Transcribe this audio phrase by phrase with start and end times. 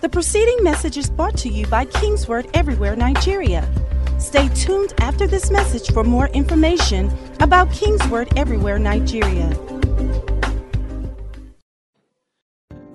[0.00, 3.68] The preceding message is brought to you by Kingsword Everywhere Nigeria.
[4.18, 9.50] Stay tuned after this message for more information about Kingsword Everywhere Nigeria.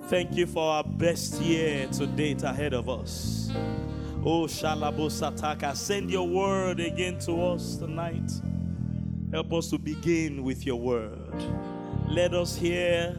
[0.08, 3.50] Thank you for our best year to date ahead of us.
[4.24, 8.32] Oh, Shalabo Sataka, send your word again to us tonight.
[9.30, 11.34] Help us to begin with your word.
[12.08, 13.16] Let us hear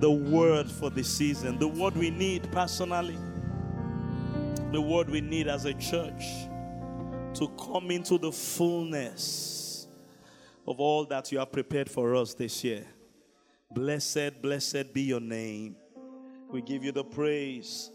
[0.00, 3.18] the word for the season, the word we need personally,
[4.72, 6.24] the word we need as a church
[7.34, 9.86] to come into the fullness
[10.66, 12.84] of all that you have prepared for us this year.
[13.70, 15.76] Blessed, blessed be your name.
[16.50, 17.90] We give you the praise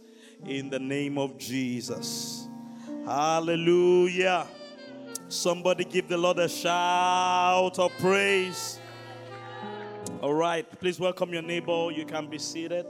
[0.46, 2.48] in the name of Jesus.
[3.06, 4.48] Hallelujah.
[5.28, 8.80] Somebody give the Lord a shout of praise.
[10.26, 11.92] All right, please welcome your neighbor.
[11.92, 12.88] You can be seated.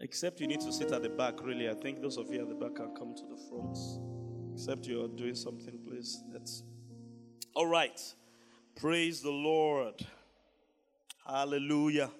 [0.00, 1.70] Except you need to sit at the back, really.
[1.70, 3.78] I think those of you at the back can come to the front.
[4.52, 6.20] Except you're doing something, please.
[6.32, 6.64] That's
[7.54, 8.02] all right.
[8.74, 10.04] Praise the Lord.
[11.24, 12.10] Hallelujah.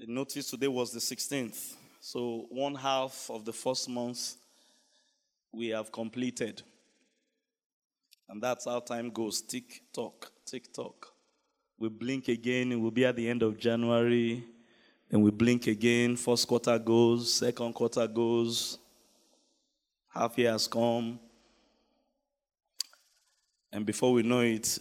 [0.00, 1.74] The notice today was the 16th.
[2.00, 4.36] So, one half of the first month
[5.52, 6.62] we have completed.
[8.30, 11.08] And that's how time goes tick tock, tick tock.
[11.76, 14.44] We blink again, we'll be at the end of January.
[15.10, 18.78] Then we blink again, first quarter goes, second quarter goes,
[20.08, 21.18] half year has come.
[23.72, 24.78] And before we know it,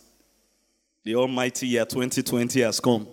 [1.03, 3.08] the almighty year 2020 has come.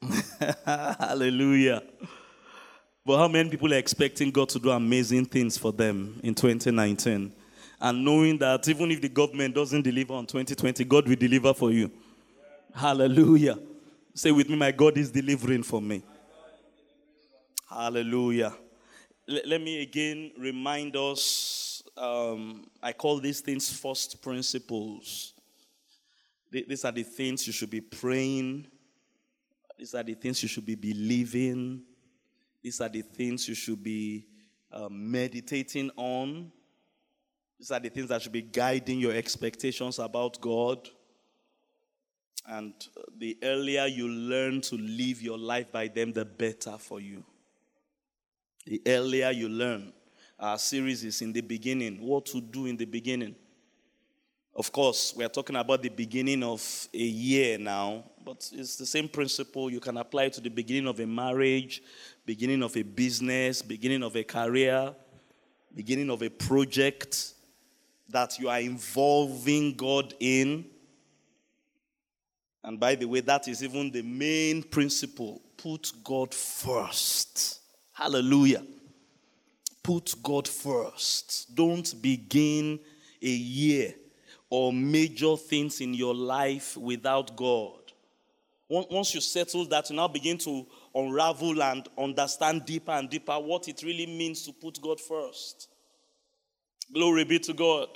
[0.64, 1.82] Hallelujah.
[3.04, 7.32] But how many people are expecting God to do amazing things for them in 2019?
[7.80, 11.70] And knowing that even if the government doesn't deliver on 2020, God will deliver for
[11.70, 11.90] you.
[12.74, 13.58] Hallelujah.
[14.14, 16.02] Say with me, my God is delivering for me.
[17.68, 18.54] Hallelujah.
[19.28, 25.34] L- let me again remind us um, I call these things first principles.
[26.52, 28.66] Th- these are the things you should be praying,
[29.78, 31.82] these are the things you should be believing,
[32.62, 34.26] these are the things you should be
[34.72, 36.52] uh, meditating on.
[37.58, 40.88] These are the things that should be guiding your expectations about God.
[42.46, 42.74] And
[43.18, 47.24] the earlier you learn to live your life by them, the better for you.
[48.66, 49.92] The earlier you learn.
[50.38, 53.34] Our series is in the beginning, what to do in the beginning.
[54.54, 58.86] Of course, we are talking about the beginning of a year now, but it's the
[58.86, 59.70] same principle.
[59.70, 61.82] You can apply to the beginning of a marriage,
[62.24, 64.94] beginning of a business, beginning of a career,
[65.74, 67.34] beginning of a project
[68.08, 70.64] that you are involving God in.
[72.62, 75.40] And by the way, that is even the main principle.
[75.56, 77.60] Put God first.
[77.92, 78.62] Hallelujah.
[79.82, 81.54] Put God first.
[81.54, 82.80] Don't begin
[83.22, 83.94] a year
[84.50, 87.80] or major things in your life without God.
[88.68, 93.68] Once you settle that, you now begin to unravel and understand deeper and deeper what
[93.68, 95.68] it really means to put God first.
[96.92, 97.88] Glory be to God.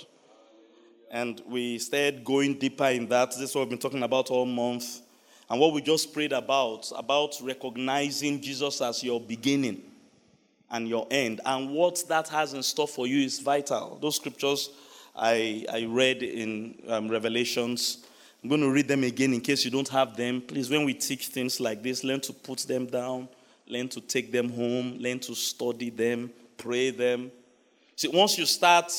[1.09, 3.31] And we started going deeper in that.
[3.31, 4.99] This is what we've been talking about all month.
[5.49, 9.81] And what we just prayed about, about recognizing Jesus as your beginning
[10.69, 11.39] and your end.
[11.45, 13.97] And what that has in store for you is vital.
[14.01, 14.69] Those scriptures
[15.15, 18.05] I, I read in um, Revelations,
[18.43, 20.41] I'm going to read them again in case you don't have them.
[20.41, 23.29] Please, when we teach things like this, learn to put them down,
[23.67, 27.31] learn to take them home, learn to study them, pray them.
[28.01, 28.91] See, once you start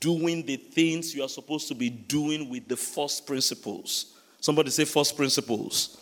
[0.00, 4.86] doing the things you are supposed to be doing with the first principles, somebody say
[4.86, 5.98] first principles.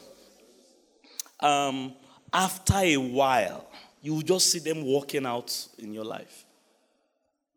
[1.41, 1.93] Um,
[2.33, 3.69] after a while,
[4.01, 6.45] you just see them working out in your life,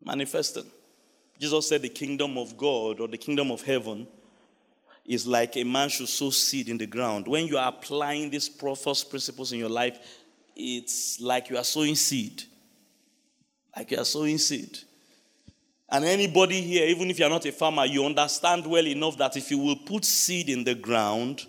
[0.04, 0.66] manifesting.
[1.38, 4.08] Jesus said the kingdom of God or the kingdom of heaven
[5.06, 7.28] is like a man should sow seed in the ground.
[7.28, 10.00] When you are applying these first principles in your life,
[10.56, 12.42] it's like you are sowing seed.
[13.76, 14.78] Like you are sowing seed.
[15.88, 19.50] And anybody here, even if you're not a farmer, you understand well enough that if
[19.50, 21.46] you will put seed in the ground,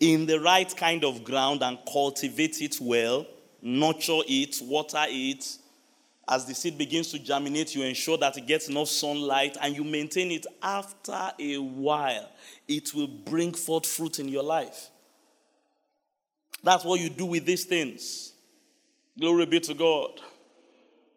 [0.00, 3.26] in the right kind of ground, and cultivate it well,
[3.62, 5.58] nurture it, water it,
[6.26, 9.84] as the seed begins to germinate, you ensure that it gets enough sunlight and you
[9.84, 10.46] maintain it.
[10.62, 12.30] After a while,
[12.66, 14.90] it will bring forth fruit in your life.
[16.62, 18.32] That's what you do with these things.
[19.18, 20.20] Glory be to God.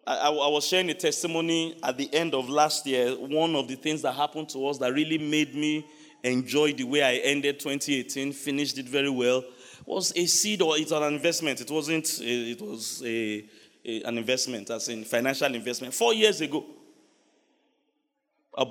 [0.07, 3.11] I, I, was sharing a testimony at the end of last year.
[3.11, 5.85] One of the things that happened to us that really made me
[6.23, 9.43] enjoy the way I ended 2018, finished it very well,
[9.85, 11.59] was a seed or it's an investment.
[11.59, 13.45] It wasn't, a, it was a,
[13.83, 15.93] a, an investment, as in financial investment.
[15.93, 16.65] Four years ago,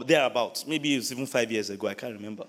[0.07, 2.47] thereabouts, maybe it was even five years ago, I can't remember.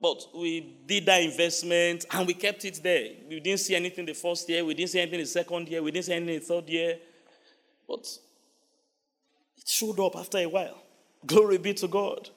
[0.00, 3.10] But we did that investment and we kept it there.
[3.28, 5.92] We didn't see anything the first year, we didn't see anything the second year, we
[5.92, 6.98] didn't see anything the third year.
[7.88, 8.06] But
[9.56, 10.82] it showed up after a while.
[11.26, 12.28] Glory be to God.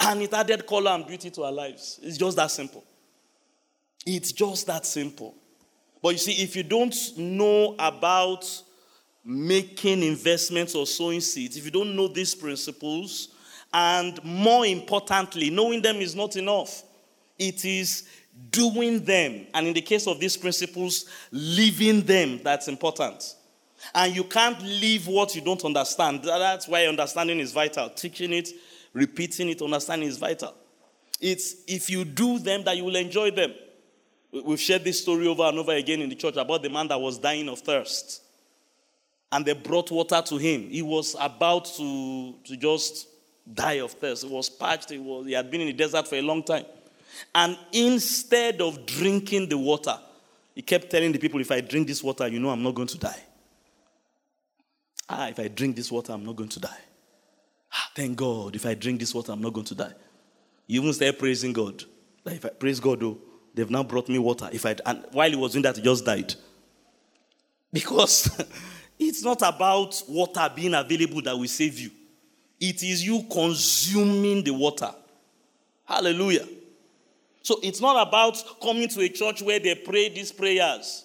[0.00, 2.00] And it added color and beauty to our lives.
[2.02, 2.84] It's just that simple.
[4.06, 5.34] It's just that simple.
[6.02, 8.44] But you see, if you don't know about
[9.24, 13.28] making investments or sowing seeds, if you don't know these principles,
[13.72, 16.82] and more importantly, knowing them is not enough.
[17.38, 18.04] It is
[18.50, 19.46] doing them.
[19.54, 23.34] And in the case of these principles, living them that's important.
[23.94, 26.22] And you can't live what you don't understand.
[26.22, 27.90] That's why understanding is vital.
[27.90, 28.50] Teaching it,
[28.92, 30.54] repeating it, understanding is vital.
[31.20, 33.52] It's if you do them that you will enjoy them.
[34.44, 37.00] We've shared this story over and over again in the church about the man that
[37.00, 38.22] was dying of thirst.
[39.30, 40.68] And they brought water to him.
[40.70, 43.08] He was about to, to just
[43.52, 44.24] die of thirst.
[44.24, 44.90] He was parched.
[44.90, 46.64] He, was, he had been in the desert for a long time.
[47.34, 49.98] And instead of drinking the water,
[50.54, 52.88] he kept telling the people, if I drink this water, you know I'm not going
[52.88, 53.22] to die.
[55.08, 56.80] Ah, if I drink this water, I'm not going to die.
[57.72, 59.92] Ah, thank God, if I drink this water, I'm not going to die.
[60.66, 61.84] You even start praising God.
[62.24, 63.18] Like if I praise God, oh,
[63.54, 64.48] they've now brought me water.
[64.52, 66.34] If I and while he was doing that, he just died.
[67.72, 68.42] Because
[68.98, 71.90] it's not about water being available that will save you.
[72.60, 74.90] It is you consuming the water.
[75.84, 76.46] Hallelujah.
[77.42, 81.03] So it's not about coming to a church where they pray these prayers.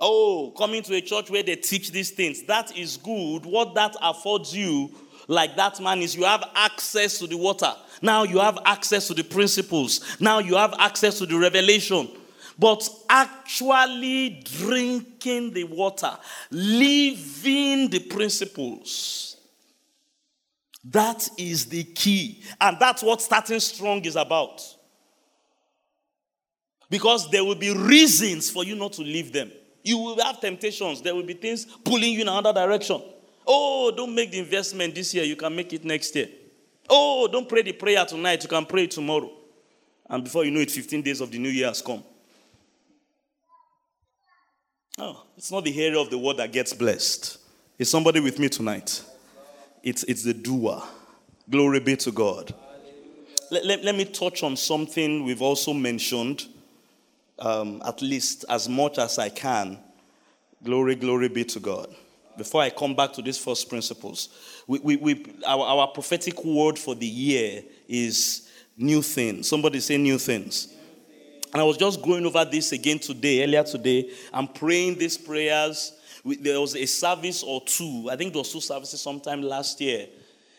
[0.00, 2.42] Oh, coming to a church where they teach these things.
[2.44, 3.44] That is good.
[3.44, 4.90] What that affords you,
[5.28, 7.72] like that man, is you have access to the water.
[8.00, 10.18] Now you have access to the principles.
[10.18, 12.08] Now you have access to the revelation.
[12.58, 16.16] But actually drinking the water,
[16.50, 19.36] living the principles,
[20.84, 22.42] that is the key.
[22.60, 24.62] And that's what starting strong is about.
[26.88, 29.52] Because there will be reasons for you not to leave them.
[29.82, 31.00] You will have temptations.
[31.00, 33.02] There will be things pulling you in another direction.
[33.46, 35.24] Oh, don't make the investment this year.
[35.24, 36.28] You can make it next year.
[36.88, 38.42] Oh, don't pray the prayer tonight.
[38.42, 39.30] You can pray tomorrow.
[40.08, 42.02] And before you know it, 15 days of the new year has come.
[44.98, 47.38] Oh, it's not the area of the word that gets blessed.
[47.78, 49.02] Is somebody with me tonight?
[49.82, 50.82] It's, it's the doer.
[51.48, 52.52] Glory be to God.
[53.50, 56.46] Let, let, let me touch on something we've also mentioned
[57.40, 59.78] um, at least as much as I can.
[60.62, 61.94] Glory, glory be to God.
[62.36, 64.28] Before I come back to these first principles,
[64.66, 69.48] we, we, we, our, our prophetic word for the year is new things.
[69.48, 70.74] Somebody say new things.
[71.52, 74.10] And I was just going over this again today, earlier today.
[74.32, 75.92] I'm praying these prayers.
[76.24, 80.06] There was a service or two, I think there was two services sometime last year.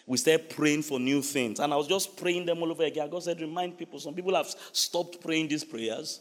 [0.06, 1.60] We started praying for new things.
[1.60, 3.10] And I was just praying them all over again.
[3.10, 4.00] God said, remind people.
[4.00, 6.20] Some people have stopped praying these prayers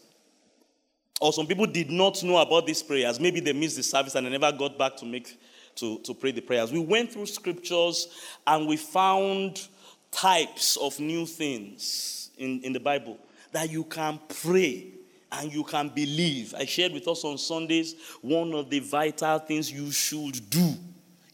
[1.20, 3.20] or some people did not know about these prayers.
[3.20, 5.38] Maybe they missed the service and they never got back to make
[5.76, 6.72] to, to pray the prayers.
[6.72, 8.08] We went through scriptures
[8.46, 9.68] and we found
[10.10, 13.18] types of new things in, in the Bible
[13.52, 14.88] that you can pray
[15.30, 16.54] and you can believe.
[16.56, 20.74] I shared with us on Sundays one of the vital things you should do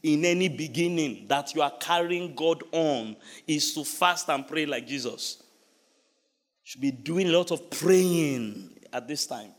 [0.02, 3.16] in any beginning that you are carrying God on
[3.47, 5.43] is to fast and pray like Jesus.
[6.64, 9.52] Should be doing a lot of praying at this time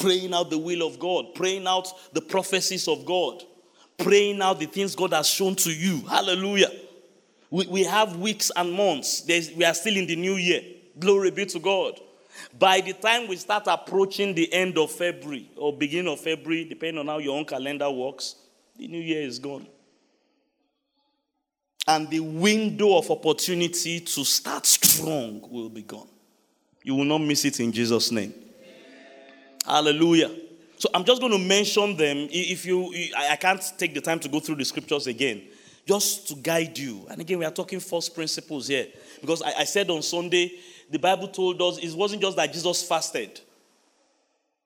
[0.00, 3.42] praying out the will of God, praying out the prophecies of God,
[3.98, 6.00] praying out the things God has shown to you.
[6.06, 6.70] Hallelujah.
[7.50, 9.22] We, we have weeks and months.
[9.22, 10.62] There's, we are still in the new year.
[10.98, 12.00] Glory be to God.
[12.58, 16.98] By the time we start approaching the end of February or beginning of February, depending
[16.98, 18.36] on how your own calendar works,
[18.76, 19.66] the new year is gone.
[21.86, 26.08] And the window of opportunity to start strong will be gone.
[26.82, 28.32] You will not miss it in Jesus' name.
[29.70, 30.32] Hallelujah.
[30.78, 32.26] So I'm just going to mention them.
[32.30, 35.42] If you, I can't take the time to go through the scriptures again,
[35.86, 37.06] just to guide you.
[37.08, 38.88] And again, we are talking first principles here.
[39.20, 40.58] Because I, I said on Sunday,
[40.90, 43.40] the Bible told us it wasn't just that Jesus fasted.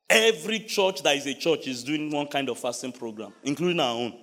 [0.08, 3.94] Every church that is a church is doing one kind of fasting program, including our
[3.94, 4.14] own.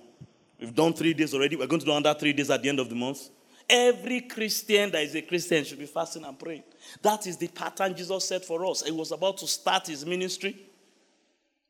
[0.58, 1.54] We've done three days already.
[1.54, 3.28] We're going to do another three days at the end of the month.
[3.68, 6.64] Every Christian that is a Christian should be fasting and praying.
[7.02, 8.82] That is the pattern Jesus set for us.
[8.82, 10.56] He was about to start his ministry,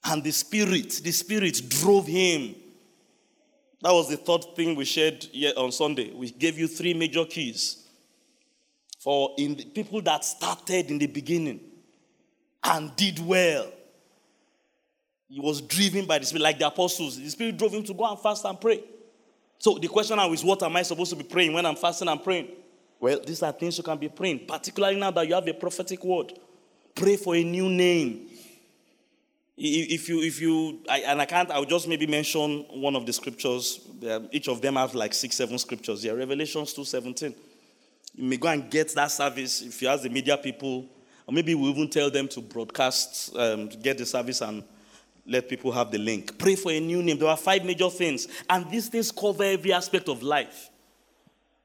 [0.04, 2.54] and the Spirit, the Spirit drove him.
[3.80, 6.12] That was the third thing we shared on Sunday.
[6.12, 7.87] We gave you three major keys
[8.99, 11.61] for in the people that started in the beginning.
[12.64, 13.71] and did well.
[15.28, 17.18] He was driven by the Spirit, like the apostles.
[17.18, 18.82] The Spirit drove him to go and fast and pray.
[19.59, 22.09] So the question now is, what am I supposed to be praying when I'm fasting
[22.09, 22.49] and praying?
[23.00, 26.04] Well, these are things you can be praying, particularly now that you have a prophetic
[26.04, 26.32] word.
[26.94, 28.28] Pray for a new name.
[29.56, 33.12] If you, if you, I, and I can't, I'll just maybe mention one of the
[33.12, 33.80] scriptures.
[34.30, 36.04] Each of them have like six, seven scriptures.
[36.04, 37.35] Yeah, Revelations 2.17.
[38.14, 40.87] You may go and get that service if you ask the media people,
[41.26, 44.64] or maybe we even tell them to broadcast, um, to get the service and
[45.26, 46.38] let people have the link.
[46.38, 47.18] Pray for a new name.
[47.18, 50.71] There are five major things, and these things cover every aspect of life.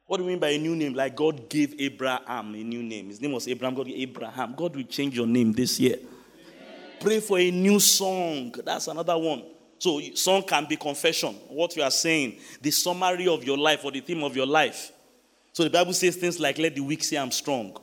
[0.05, 0.93] What do you mean by a new name?
[0.93, 3.09] Like God gave Abraham a new name.
[3.09, 3.75] His name was Abram.
[3.75, 4.55] God Abraham.
[4.55, 5.97] God will change your name this year.
[6.99, 8.53] Pray for a new song.
[8.63, 9.43] That's another one.
[9.79, 13.91] So, song can be confession, what you are saying, the summary of your life or
[13.91, 14.91] the theme of your life.
[15.53, 17.77] So, the Bible says things like, Let the weak say I'm strong.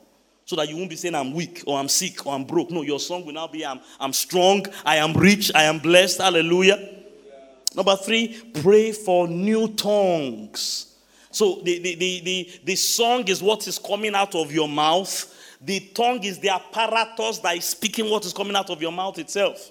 [0.45, 2.71] So that you won't be saying I'm weak or I'm sick or I'm broke.
[2.71, 6.21] No, your song will now be I'm, I'm strong, I am rich, I am blessed.
[6.21, 6.77] Hallelujah.
[6.77, 7.33] Yeah.
[7.75, 10.97] Number three, pray for new tongues.
[11.31, 15.31] So, the, the, the, the, the song is what is coming out of your mouth
[15.65, 19.19] the tongue is the apparatus that is speaking what is coming out of your mouth
[19.19, 19.71] itself.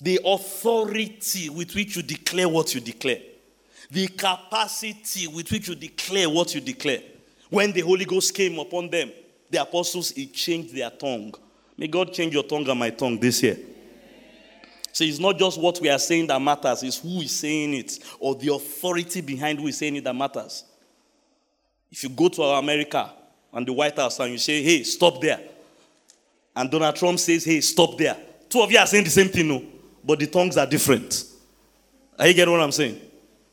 [0.00, 3.20] The authority with which you declare what you declare.
[3.90, 7.00] The capacity with which you declare what you declare.
[7.48, 9.12] When the Holy Ghost came upon them,
[9.48, 11.32] the apostles, it changed their tongue.
[11.78, 13.56] May God change your tongue and my tongue this year.
[14.92, 17.98] So it's not just what we are saying that matters, it's who is saying it
[18.18, 20.64] or the authority behind who is saying it that matters.
[21.92, 23.12] If you go to our America,
[23.56, 25.40] and the White House and you say, hey, stop there.
[26.54, 28.14] And Donald Trump says, hey, stop there.
[28.50, 29.64] Two of you are saying the same thing, no?
[30.04, 31.24] But the tongues are different.
[32.18, 33.00] Are you getting what I'm saying?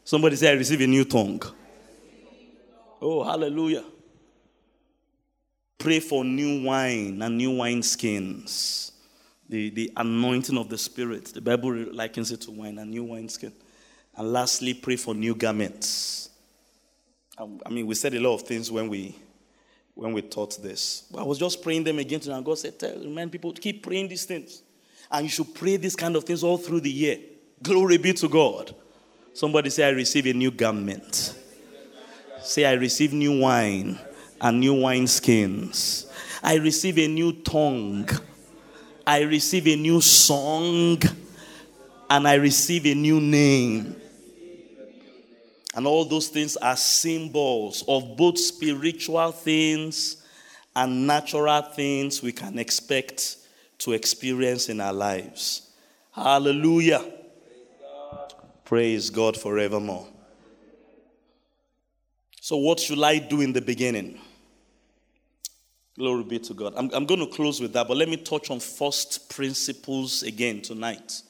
[0.03, 1.41] Somebody say, I receive a new tongue.
[3.01, 3.85] Oh, hallelujah.
[5.77, 8.91] Pray for new wine and new wine skins.
[9.47, 11.27] The, the anointing of the Spirit.
[11.27, 13.53] The Bible likens it to wine and new wine skin.
[14.17, 16.29] And lastly, pray for new garments.
[17.37, 19.15] Um, I mean, we said a lot of things when we
[19.95, 21.03] when we taught this.
[21.17, 22.43] I was just praying them again tonight.
[22.43, 24.63] God said, Tell remind people to keep praying these things.
[25.11, 27.17] And you should pray these kind of things all through the year.
[27.61, 28.73] Glory be to God.
[29.33, 31.35] Somebody say, I receive a new garment.
[32.41, 33.99] Say, I receive new wine
[34.41, 36.07] and new wine skins.
[36.41, 38.09] I receive a new tongue.
[39.05, 41.01] I receive a new song.
[42.09, 43.95] And I receive a new name.
[45.75, 50.17] And all those things are symbols of both spiritual things
[50.75, 53.37] and natural things we can expect
[53.79, 55.71] to experience in our lives.
[56.11, 57.03] Hallelujah.
[58.65, 60.07] Praise God, forevermore.
[62.39, 64.19] So, what should I do in the beginning?
[65.97, 66.73] Glory be to God.
[66.75, 70.61] I'm, I'm going to close with that, but let me touch on first principles again
[70.61, 71.21] tonight.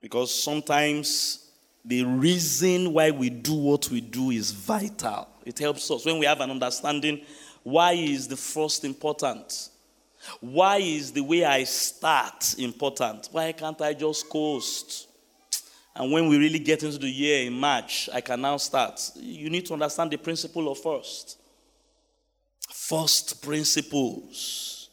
[0.00, 1.45] Because sometimes
[1.86, 5.28] the reason why we do what we do is vital.
[5.44, 7.20] It helps us when we have an understanding
[7.62, 9.70] why is the first important?
[10.40, 13.28] Why is the way I start important?
[13.32, 15.08] Why can't I just coast?
[15.94, 19.00] And when we really get into the year in March, I can now start.
[19.16, 21.38] You need to understand the principle of first.
[22.68, 24.90] First principles.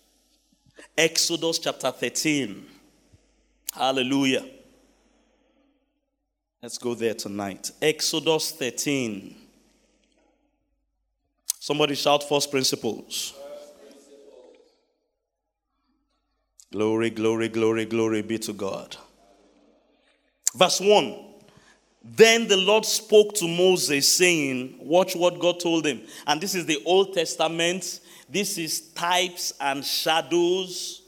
[0.98, 2.66] Exodus chapter 13.
[3.74, 4.46] Hallelujah.
[6.64, 7.72] Let's go there tonight.
[7.82, 9.36] Exodus 13.
[11.60, 13.34] Somebody shout first principles.
[16.72, 18.96] Glory, glory, glory, glory be to God.
[20.56, 21.14] Verse 1.
[22.02, 26.00] Then the Lord spoke to Moses, saying, Watch what God told him.
[26.26, 28.00] And this is the Old Testament.
[28.30, 31.02] This is types and shadows.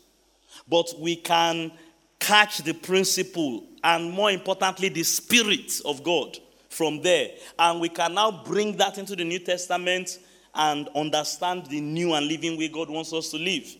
[0.67, 1.71] But we can
[2.19, 6.39] catch the principle and more importantly, the Spirit of God
[6.69, 7.29] from there.
[7.59, 10.17] And we can now bring that into the New Testament
[10.55, 13.75] and understand the new and living way God wants us to live.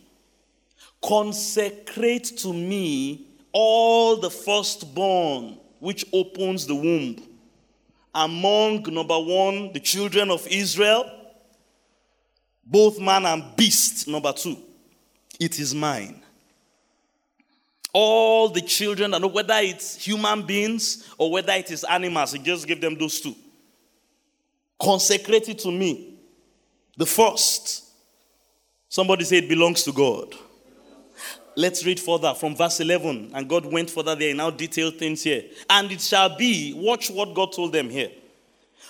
[1.03, 7.27] Consecrate to me all the firstborn which opens the womb.
[8.13, 11.09] Among, number one, the children of Israel,
[12.63, 14.57] both man and beast, number two,
[15.39, 16.25] it is mine
[17.97, 22.67] all the children, and whether it's human beings or whether it is animals, he just
[22.67, 23.33] give them those two.
[24.77, 26.17] Consecrate it to me.
[26.97, 27.85] The first.
[28.89, 30.35] Somebody say it belongs to God.
[31.55, 33.31] Let's read further from verse 11.
[33.33, 35.43] And God went further there and now detailed things here.
[35.69, 38.11] And it shall be, watch what God told them here.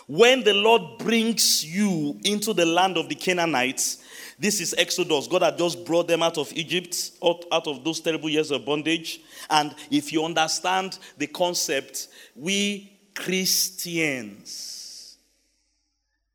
[0.08, 4.04] When the Lord brings you into the land of the Canaanites,
[4.38, 5.28] This is Exodus.
[5.28, 8.66] God had just brought them out of Egypt, out, out of those terrible years of
[8.66, 9.22] bondage.
[9.50, 14.76] And if you understand the concept, we Christians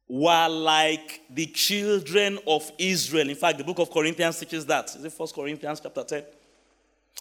[0.09, 3.28] were like the children of Israel.
[3.28, 4.87] In fact, the book of Corinthians teaches that.
[4.97, 6.25] Is it First Corinthians chapter 10?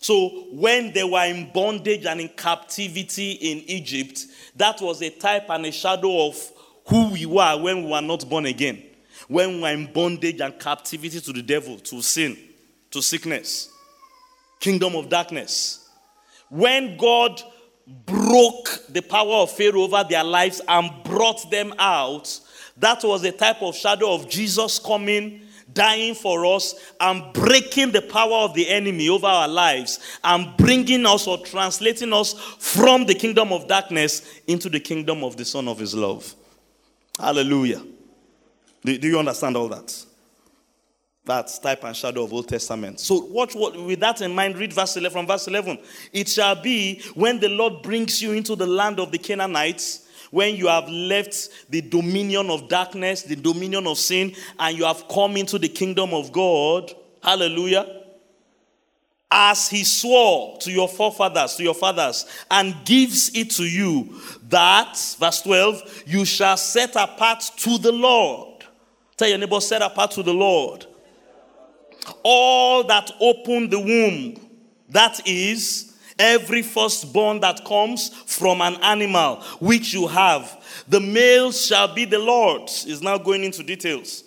[0.02, 5.50] So, when they were in bondage and in captivity in Egypt, that was a type
[5.50, 6.52] and a shadow of
[6.88, 8.82] who we were when we were not born again.
[9.30, 12.36] When we were in bondage and captivity to the devil, to sin,
[12.90, 13.72] to sickness,
[14.60, 15.88] kingdom of darkness.
[16.50, 17.42] When God
[18.06, 22.40] broke the power of Pharaoh over their lives and brought them out,
[22.78, 28.02] that was a type of shadow of Jesus coming dying for us and breaking the
[28.02, 33.14] power of the enemy over our lives and bringing us or translating us from the
[33.14, 36.34] kingdom of darkness into the kingdom of the Son of His love.
[37.20, 37.84] Hallelujah.
[38.84, 40.06] Do, do you understand all that?
[41.26, 43.00] That's type and shadow of Old Testament.
[43.00, 45.78] So watch what with that in mind, read verse 11 from verse 11.
[46.12, 50.56] It shall be when the Lord brings you into the land of the Canaanites when
[50.56, 55.38] you have left the dominion of darkness, the dominion of sin, and you have come
[55.38, 56.92] into the kingdom of God.
[57.22, 57.98] Hallelujah.
[59.32, 64.98] As he swore to your forefathers, to your fathers, and gives it to you, that,
[65.20, 68.49] verse 12, you shall set apart to the Lord.
[69.20, 70.86] Tell your neighbor, set apart to the Lord.
[72.24, 74.40] All that open the womb,
[74.88, 80.64] that is, every firstborn that comes from an animal which you have.
[80.88, 82.86] The male shall be the Lord's.
[82.86, 84.24] Is now going into details.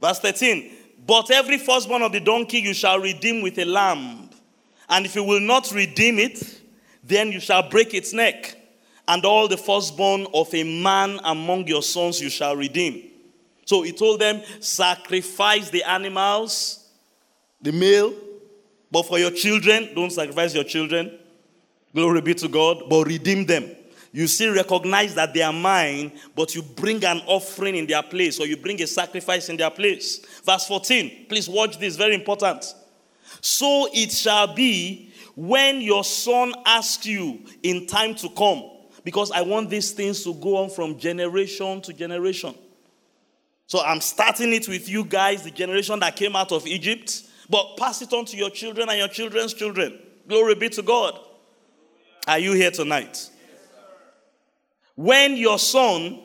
[0.00, 0.70] Verse 13.
[1.04, 4.30] But every firstborn of the donkey you shall redeem with a lamb.
[4.88, 6.60] And if you will not redeem it,
[7.02, 8.56] then you shall break its neck.
[9.08, 13.09] And all the firstborn of a man among your sons you shall redeem.
[13.70, 16.88] So he told them, sacrifice the animals,
[17.62, 18.12] the male,
[18.90, 21.16] but for your children, don't sacrifice your children.
[21.94, 23.70] Glory be to God, but redeem them.
[24.10, 28.40] You still recognize that they are mine, but you bring an offering in their place
[28.40, 30.18] or you bring a sacrifice in their place.
[30.44, 32.74] Verse 14, please watch this, very important.
[33.40, 38.64] So it shall be when your son asks you in time to come,
[39.04, 42.56] because I want these things to go on from generation to generation.
[43.70, 47.22] So I'm starting it with you guys, the generation that came out of Egypt.
[47.48, 49.96] But pass it on to your children and your children's children.
[50.26, 51.16] Glory be to God.
[52.26, 53.30] Are you here tonight?
[54.96, 56.18] when your son,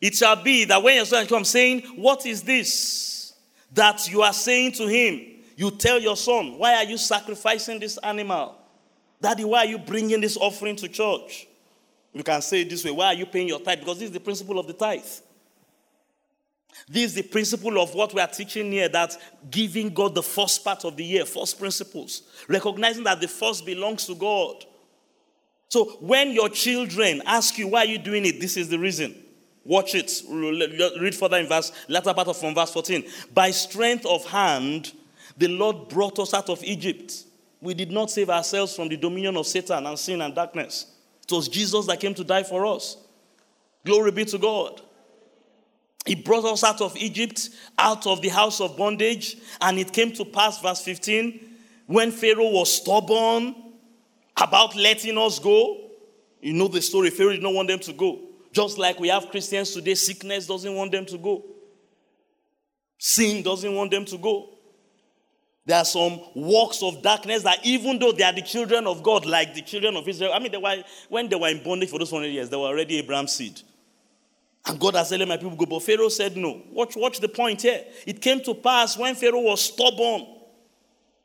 [0.00, 3.32] it shall be that when your son comes saying, What is this
[3.72, 5.44] that you are saying to him?
[5.56, 8.56] You tell your son, Why are you sacrificing this animal?
[9.22, 11.46] Daddy, why are you bringing this offering to church?
[12.12, 13.78] You can say it this way Why are you paying your tithe?
[13.78, 15.04] Because this is the principle of the tithe.
[16.88, 19.16] This is the principle of what we are teaching here that
[19.50, 24.06] giving God the first part of the year, first principles, recognizing that the first belongs
[24.06, 24.64] to God.
[25.68, 28.40] So when your children ask you, why are you doing it?
[28.40, 29.14] This is the reason.
[29.64, 30.22] Watch it.
[30.30, 33.04] Read further in verse, latter part of from verse 14.
[33.32, 34.92] By strength of hand,
[35.38, 37.24] the Lord brought us out of Egypt.
[37.60, 40.86] We did not save ourselves from the dominion of Satan and sin and darkness.
[41.22, 42.98] It was Jesus that came to die for us.
[43.84, 44.82] Glory be to God.
[46.04, 50.12] He brought us out of Egypt, out of the house of bondage, and it came
[50.12, 51.40] to pass, verse 15,
[51.86, 53.54] when Pharaoh was stubborn
[54.36, 55.90] about letting us go.
[56.42, 58.20] You know the story, Pharaoh did not want them to go.
[58.52, 61.42] Just like we have Christians today, sickness doesn't want them to go,
[62.98, 64.50] sin doesn't want them to go.
[65.66, 69.24] There are some works of darkness that, even though they are the children of God,
[69.24, 71.98] like the children of Israel, I mean, they were, when they were in bondage for
[71.98, 73.62] those 100 years, they were already Abraham's seed.
[74.66, 75.66] And God has let my people go.
[75.66, 76.62] But Pharaoh said no.
[76.70, 77.84] Watch, watch the point here.
[78.06, 80.26] It came to pass when Pharaoh was stubborn.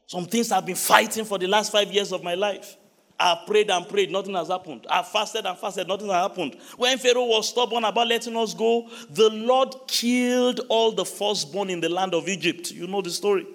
[0.08, 2.76] Some things I've been fighting for the last five years of my life.
[3.20, 4.88] I've prayed and prayed, nothing has happened.
[4.90, 6.56] I've fasted and fasted, nothing has happened.
[6.78, 11.82] When Pharaoh was stubborn about letting us go, the Lord killed all the firstborn in
[11.82, 12.72] the land of Egypt.
[12.72, 13.46] You know the story.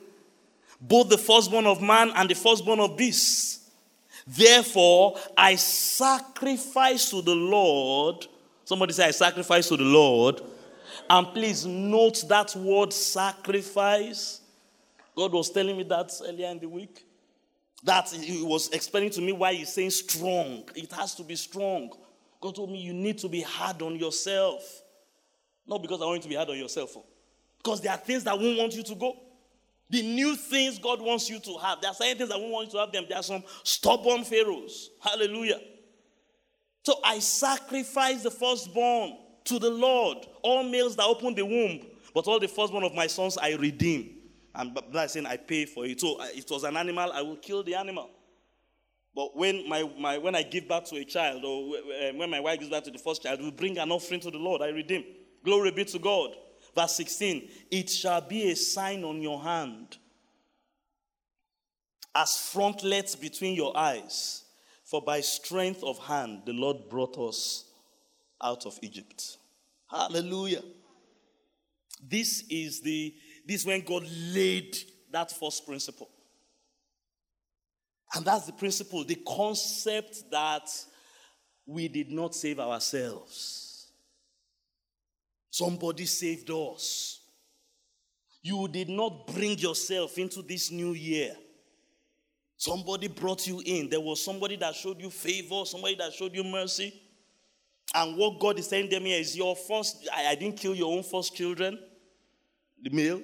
[0.80, 3.70] Both the firstborn of man and the firstborn of beasts.
[4.26, 8.26] Therefore, I sacrifice to the Lord
[8.64, 10.40] Somebody say, I sacrifice to the Lord.
[11.08, 14.40] And please note that word sacrifice.
[15.14, 17.04] God was telling me that earlier in the week.
[17.82, 20.64] That he was explaining to me why he's saying strong.
[20.74, 21.92] It has to be strong.
[22.40, 24.62] God told me you need to be hard on yourself.
[25.66, 26.94] Not because I want you to be hard on yourself.
[26.96, 27.04] Oh.
[27.58, 29.16] Because there are things that won't want you to go.
[29.90, 31.80] The new things God wants you to have.
[31.80, 33.04] There are certain things that won't want you to have them.
[33.08, 34.90] There are some stubborn pharaohs.
[35.00, 35.60] Hallelujah.
[36.84, 41.80] So I sacrifice the firstborn to the Lord, all males that open the womb.
[42.14, 44.10] But all the firstborn of my sons I redeem.
[44.54, 46.00] And that's saying I pay for it.
[46.00, 48.08] So uh, it was an animal, I will kill the animal.
[49.14, 52.40] But when, my, my, when I give birth to a child, or uh, when my
[52.40, 54.62] wife gives birth to the first child, we bring an offering to the Lord.
[54.62, 55.04] I redeem.
[55.44, 56.36] Glory be to God.
[56.74, 59.98] Verse 16 It shall be a sign on your hand
[62.14, 64.43] as frontlets between your eyes.
[64.84, 67.64] For by strength of hand the Lord brought us
[68.42, 69.38] out of Egypt.
[69.90, 70.62] Hallelujah.
[72.06, 73.14] This is the
[73.46, 74.76] this is when God laid
[75.10, 76.10] that first principle.
[78.14, 80.68] And that's the principle, the concept that
[81.66, 83.88] we did not save ourselves.
[85.50, 87.20] Somebody saved us.
[88.42, 91.34] You did not bring yourself into this new year.
[92.64, 93.90] Somebody brought you in.
[93.90, 96.98] There was somebody that showed you favor, somebody that showed you mercy.
[97.94, 101.02] And what God is saying me is your first, I, I didn't kill your own
[101.02, 101.78] first children,
[102.82, 103.20] the male.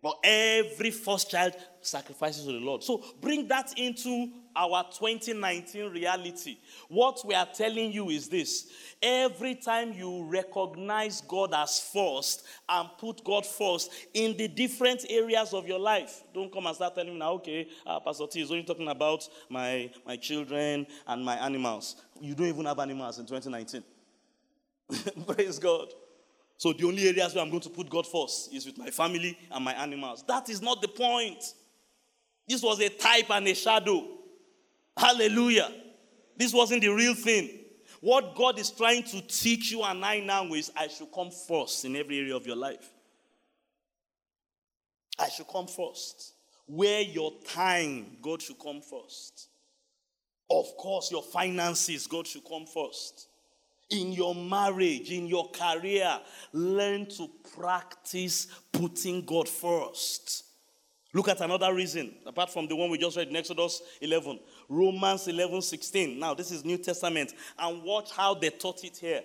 [0.00, 2.84] But every first child sacrifices to the Lord.
[2.84, 6.56] So bring that into our 2019 reality.
[6.88, 8.68] What we are telling you is this
[9.02, 15.52] every time you recognize God as first and put God first in the different areas
[15.52, 18.50] of your life, don't come and start telling me now, okay, uh, Pastor T is
[18.50, 21.96] only talking about my, my children and my animals.
[22.20, 23.84] You don't even have animals in 2019.
[25.26, 25.88] Praise God.
[26.58, 29.38] So the only areas where I'm going to put God first is with my family
[29.50, 30.24] and my animals.
[30.26, 31.42] That is not the point.
[32.48, 34.15] This was a type and a shadow.
[34.96, 35.70] Hallelujah.
[36.36, 37.50] This wasn't the real thing.
[38.00, 41.84] What God is trying to teach you and I now is I should come first
[41.84, 42.90] in every area of your life.
[45.18, 46.34] I should come first.
[46.66, 49.48] Where your time, God should come first.
[50.50, 53.28] Of course, your finances, God should come first
[53.90, 56.20] in your marriage, in your career,
[56.52, 60.44] learn to practice putting God first.
[61.16, 65.26] Look at another reason, apart from the one we just read in Exodus 11, Romans
[65.26, 66.20] 11 16.
[66.20, 69.22] Now, this is New Testament, and watch how they taught it here.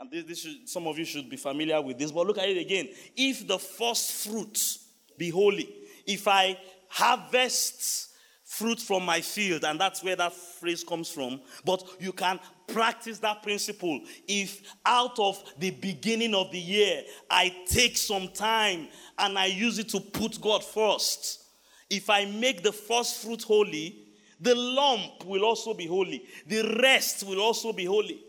[0.00, 2.48] And this, this should, some of you should be familiar with this, but look at
[2.48, 2.88] it again.
[3.14, 4.78] If the first fruit
[5.18, 5.68] be holy,
[6.06, 8.13] if I harvest
[8.58, 11.40] fruit from my field, and that's where that phrase comes from.
[11.64, 17.54] But you can practice that principle if out of the beginning of the year I
[17.66, 18.88] take some time
[19.18, 21.42] and I use it to put God first.
[21.90, 23.98] If I make the first fruit holy,
[24.40, 28.20] the lump will also be holy, the rest will also be holy.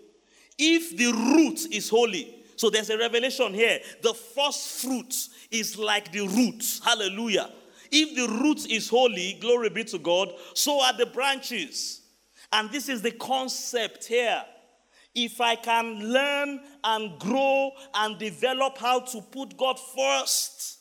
[0.57, 3.79] If the root is holy, so there's a revelation here.
[4.01, 5.13] The first fruit
[5.51, 6.63] is like the root.
[6.83, 7.49] Hallelujah.
[7.97, 12.01] If the root is holy, glory be to God, so are the branches.
[12.51, 14.43] And this is the concept here.
[15.13, 20.79] If I can learn and grow and develop how to put God first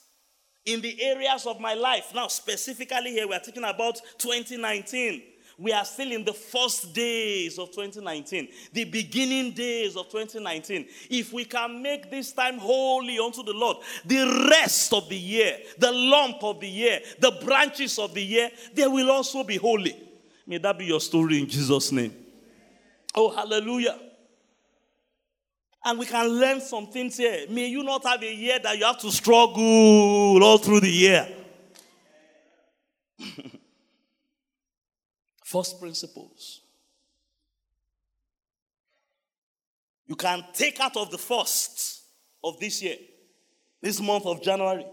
[0.65, 2.11] in the areas of my life.
[2.17, 5.23] Now, specifically here, we are talking about 2019.
[5.57, 10.87] We are still in the first days of 2019, the beginning days of 2019.
[11.11, 15.59] If we can make this time holy unto the Lord, the rest of the year,
[15.79, 19.97] the lump of the year, the branches of the year, they will also be holy.
[20.47, 22.13] May that be your story in Jesus' name.
[23.15, 23.99] Oh, hallelujah.
[25.85, 27.47] And we can learn some things here.
[27.49, 31.29] May you not have a year that you have to struggle all through the year.
[35.55, 36.63] First principles.
[40.05, 42.03] You can take out of the first
[42.43, 42.97] of this year,
[43.81, 44.85] this month of January,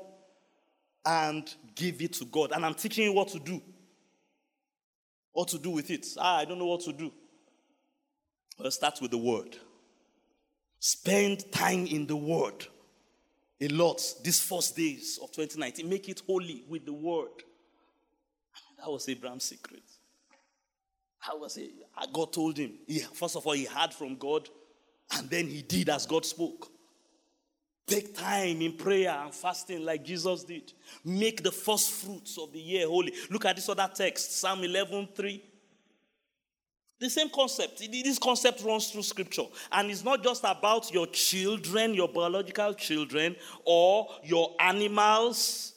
[1.03, 2.51] and give it to God.
[2.51, 3.59] And I'm teaching you what to do.
[5.31, 6.05] What to do with it.
[6.19, 7.11] Ah, I don't know what to do.
[8.59, 9.57] Let's start with the word.
[10.79, 12.67] Spend time in the word
[13.59, 15.89] a lot these first days of 2019.
[15.89, 17.31] Make it holy with the word.
[18.77, 19.81] That was Abraham's secret.
[21.21, 22.11] How was eh, it?
[22.11, 22.73] God told him.
[22.87, 24.49] He, first of all, he heard from God,
[25.15, 26.69] and then he did as God spoke.
[27.85, 30.73] Take time in prayer and fasting like Jesus did.
[31.05, 33.13] Make the first fruits of the year holy.
[33.29, 35.43] Look at this other text, Psalm 11 3.
[36.99, 37.79] The same concept.
[37.79, 39.45] This concept runs through scripture.
[39.71, 45.70] And it's not just about your children, your biological children, or your animals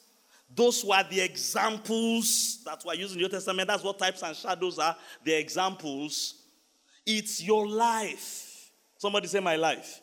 [0.55, 3.67] those were the examples that were used in the New Testament.
[3.67, 4.95] That's what types and shadows are.
[5.23, 6.43] The examples.
[7.05, 8.71] It's your life.
[8.97, 10.01] Somebody say, My life.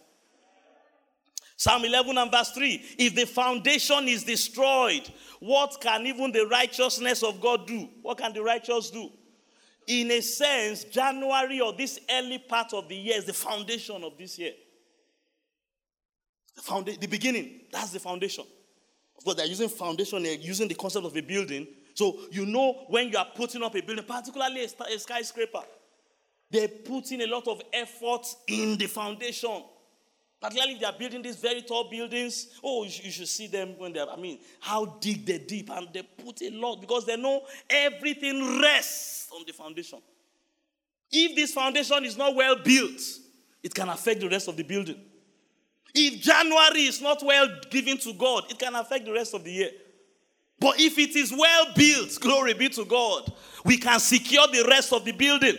[1.56, 5.08] Psalm 11 and verse 3 If the foundation is destroyed,
[5.40, 7.88] what can even the righteousness of God do?
[8.02, 9.10] What can the righteous do?
[9.86, 14.18] In a sense, January or this early part of the year is the foundation of
[14.18, 14.52] this year.
[16.56, 18.44] The, founda- the beginning, that's the foundation.
[19.22, 21.68] Of course, they're using foundation, they're using the concept of a building.
[21.94, 25.60] So you know when you are putting up a building, particularly a, skyscraper,
[26.50, 29.62] they put in a lot of effort in the foundation.
[30.40, 33.92] Particularly if they are building these very tall buildings, oh, you should see them when
[33.92, 37.42] they're, I mean, how deep they deep, and they put a lot because they know
[37.70, 40.00] everything rests on the foundation.
[41.12, 43.00] If this foundation is not well built,
[43.62, 45.00] it can affect the rest of the building.
[45.94, 49.52] If January is not well given to God, it can affect the rest of the
[49.52, 49.70] year.
[50.58, 53.32] But if it is well built, glory be to God,
[53.64, 55.56] we can secure the rest of the building.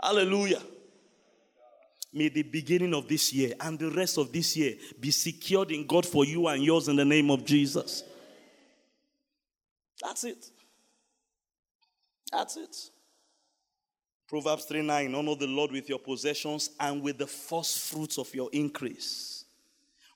[0.00, 0.62] Hallelujah.
[2.12, 5.86] May the beginning of this year and the rest of this year be secured in
[5.86, 8.04] God for you and yours in the name of Jesus.
[10.02, 10.50] That's it.
[12.30, 12.76] That's it.
[14.32, 18.34] Proverbs 3 9 Honor the Lord with your possessions and with the first fruits of
[18.34, 19.44] your increase.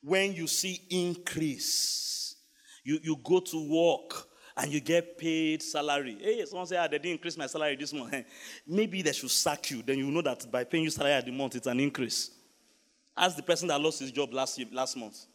[0.03, 2.37] When you see increase,
[2.83, 4.27] you, you go to work
[4.57, 6.17] and you get paid salary.
[6.19, 8.15] Hey, someone say, ah, they didn't increase my salary this month.
[8.67, 9.83] Maybe they should sack you.
[9.83, 12.31] Then you know that by paying you salary at the month, it's an increase.
[13.15, 15.27] Ask the person that lost his job last year, last month.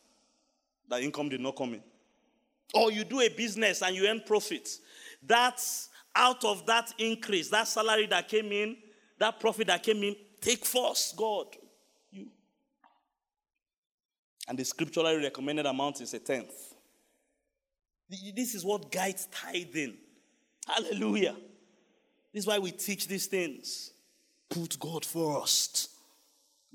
[0.90, 1.84] That income did not come in.
[2.74, 4.68] Or you do a business and you earn profit.
[5.22, 8.78] That's out of that increase, that salary that came in,
[9.20, 11.48] that profit that came in, take first, God.
[12.12, 12.28] You.
[14.48, 16.74] And the scripturally recommended amount is a tenth.
[18.36, 19.96] This is what guides tithing.
[20.68, 21.36] Hallelujah.
[22.34, 23.92] This is why we teach these things.
[24.50, 25.90] Put God first.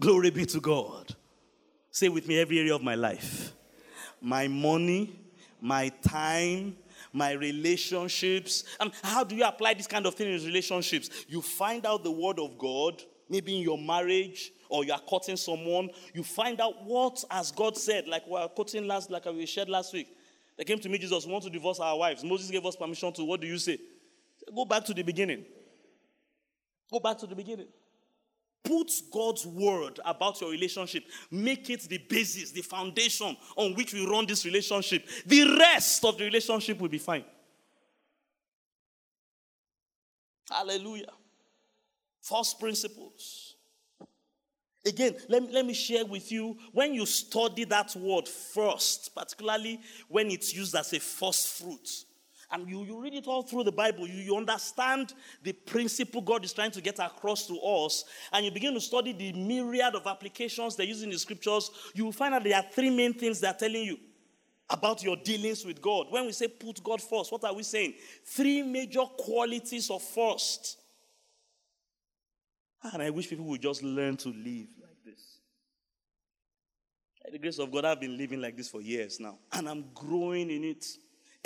[0.01, 1.14] Glory be to God.
[1.90, 3.53] Say with me every area of my life
[4.20, 5.14] my money,
[5.61, 6.77] my time,
[7.16, 8.64] my relationships.
[8.79, 11.11] And how do you apply this kind of thing in relationships?
[11.29, 15.37] You find out the word of God, maybe in your marriage, or you are courting
[15.37, 15.90] someone.
[16.12, 19.68] You find out what has God said, like we were quoting last, like we shared
[19.68, 20.09] last week.
[20.59, 22.22] They came to me, Jesus, we want to divorce our wives.
[22.22, 23.24] Moses gave us permission to.
[23.24, 23.79] What do you say?
[24.55, 25.44] Go back to the beginning.
[26.92, 27.66] Go back to the beginning.
[28.66, 31.05] Put God's word about your relationship.
[31.31, 35.07] Make it the basis, the foundation on which we run this relationship.
[35.24, 37.24] The rest of the relationship will be fine.
[40.50, 41.12] Hallelujah.
[42.22, 43.55] First principles.
[44.85, 49.81] Again, let me, let me share with you when you study that word first, particularly
[50.09, 52.05] when it's used as a first fruit,
[52.50, 56.44] and you, you read it all through the Bible, you, you understand the principle God
[56.44, 60.06] is trying to get across to us, and you begin to study the myriad of
[60.06, 63.40] applications they use in the scriptures, you will find out there are three main things
[63.40, 63.98] they're telling you
[64.68, 66.06] about your dealings with God.
[66.11, 67.94] When we say put God first, what are we saying?
[68.24, 70.78] Three major qualities of first.
[72.92, 75.38] And I wish people would just learn to live like this.
[77.24, 79.87] By the grace of God, I've been living like this for years now, and I'm
[79.94, 80.85] growing in it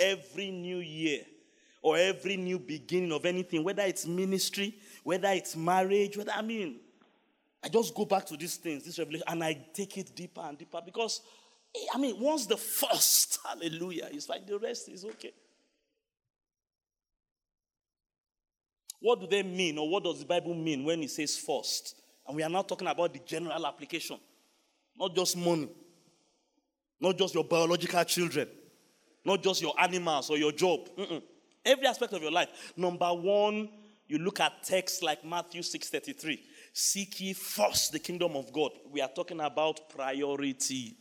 [0.01, 1.21] every new year
[1.81, 6.79] or every new beginning of anything, whether it's ministry, whether it's marriage, whether I mean,
[7.63, 10.57] I just go back to these things, this revelation, and I take it deeper and
[10.57, 11.21] deeper because
[11.75, 15.33] eh, I mean, once the first, hallelujah, it's like the rest is okay.
[18.99, 21.95] What do they mean, or what does the Bible mean when it says first?
[22.27, 24.19] And we are now talking about the general application,
[24.97, 25.69] not just money,
[26.99, 28.47] not just your biological children,
[29.23, 30.89] not just your animals or your job.
[30.97, 31.21] Mm-mm.
[31.65, 32.73] Every aspect of your life.
[32.75, 33.69] Number one,
[34.07, 36.39] you look at texts like Matthew 6:33.
[36.73, 38.71] Seek ye first the kingdom of God.
[38.89, 40.97] We are talking about priority.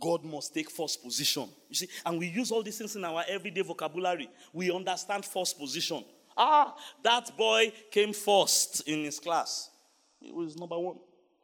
[0.00, 1.48] God must take first position.
[1.68, 4.28] You see, and we use all these things in our everyday vocabulary.
[4.52, 6.04] We understand first position.
[6.36, 9.70] Ah, that boy came first in his class.
[10.18, 10.96] He was number one.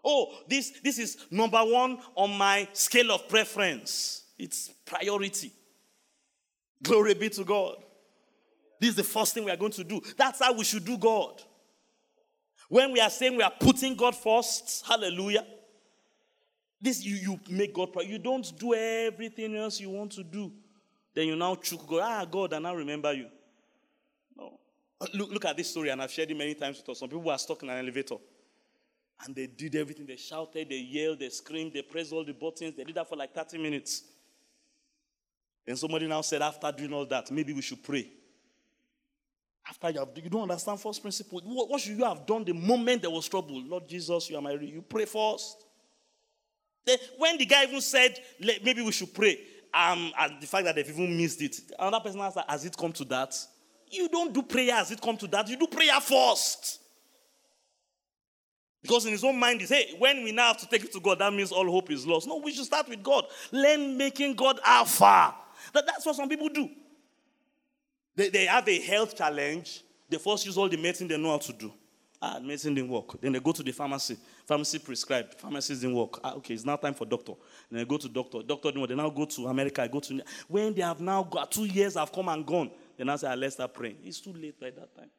[0.05, 4.25] Oh, this, this is number one on my scale of preference.
[4.39, 5.53] It's priority.
[6.83, 7.77] Glory be to God.
[8.81, 10.01] This is the first thing we are going to do.
[10.17, 11.43] That's how we should do God.
[12.69, 15.45] When we are saying we are putting God first, hallelujah.
[16.81, 18.07] This you, you make God proud.
[18.07, 20.53] You don't do everything else you want to do.
[21.15, 22.01] Then you now choke God.
[22.05, 23.27] Ah, God, and I remember you.
[24.37, 24.61] No.
[25.15, 27.01] Look, look at this story, and I've shared it many times with us.
[27.01, 28.17] Some people were stuck in an elevator.
[29.25, 30.07] And they did everything.
[30.07, 32.75] They shouted, they yelled, they screamed, they pressed all the buttons.
[32.77, 34.03] They did that for like 30 minutes.
[35.67, 38.09] And somebody now said, after doing all that, maybe we should pray.
[39.69, 41.43] After you have, you don't understand first principle.
[41.45, 43.61] What, what should you have done the moment there was trouble?
[43.63, 45.65] Lord Jesus, you are my, you pray first.
[46.87, 49.39] Then when the guy even said, maybe we should pray,
[49.75, 52.93] um, and the fact that they've even missed it, another person asked, has it come
[52.93, 53.37] to that?
[53.91, 55.49] You don't do prayer as it come to that.
[55.49, 56.81] You do prayer first.
[58.89, 61.01] Because in his own mind, is hey, when we now have to take it to
[61.01, 62.27] God, that means all hope is lost.
[62.27, 63.27] No, we should start with God.
[63.53, 65.35] Learn making God alpha.
[65.75, 66.71] That, that's what some people do.
[68.17, 69.83] They, they have a health challenge.
[70.09, 71.71] They first use all the medicine they know how to do.
[72.23, 73.21] Ah, medicine didn't work.
[73.21, 74.17] Then they go to the pharmacy.
[74.47, 75.35] Pharmacy prescribed.
[75.35, 76.19] Pharmacist didn't work.
[76.25, 77.35] Ah, okay, it's now time for doctor.
[77.71, 78.43] Then they go to doctor.
[78.43, 78.89] Doctor didn't work.
[78.89, 79.87] They now go to America.
[79.87, 82.71] Go to when they have now got two years have come and gone.
[82.97, 83.99] Then now say, ah, let's start praying.
[84.03, 85.11] It's too late by that time.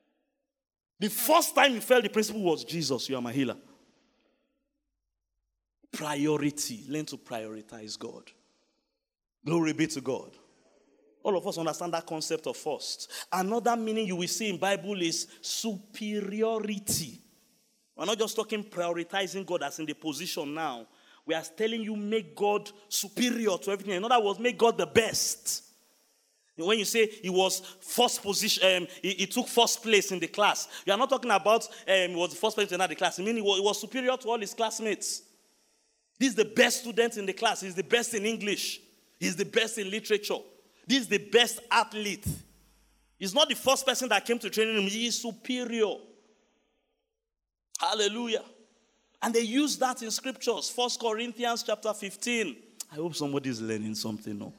[0.99, 3.55] The first time you felt the principle was Jesus, you are my healer.
[5.91, 6.85] Priority.
[6.87, 8.31] Learn to prioritize God.
[9.45, 10.31] Glory be to God.
[11.23, 13.11] All of us understand that concept of first.
[13.31, 17.21] Another meaning you will see in Bible is superiority.
[17.95, 20.87] We're not just talking prioritizing God as in the position now.
[21.25, 23.95] We are telling you make God superior to everything.
[23.95, 25.63] In other words, make God the best.
[26.65, 30.27] When you say he was first position, um, he, he, took first place in the
[30.27, 30.67] class.
[30.85, 33.19] You are not talking about um, he was the first place in the class.
[33.19, 35.21] I mean, he was, he was superior to all his classmates.
[36.19, 37.61] This is the best student in the class.
[37.61, 38.81] He's the best in English.
[39.19, 40.39] He's the best in literature.
[40.85, 42.27] This is the best athlete.
[43.17, 44.89] He's not the first person that came to training him.
[44.89, 45.95] He is superior.
[47.79, 48.43] Hallelujah.
[49.21, 50.69] And they use that in scriptures.
[50.69, 52.55] First Corinthians chapter 15.
[52.91, 54.53] I hope somebody is learning something now.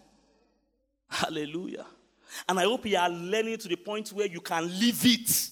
[1.11, 1.87] Hallelujah.
[2.49, 5.51] And I hope you are learning to the point where you can live it.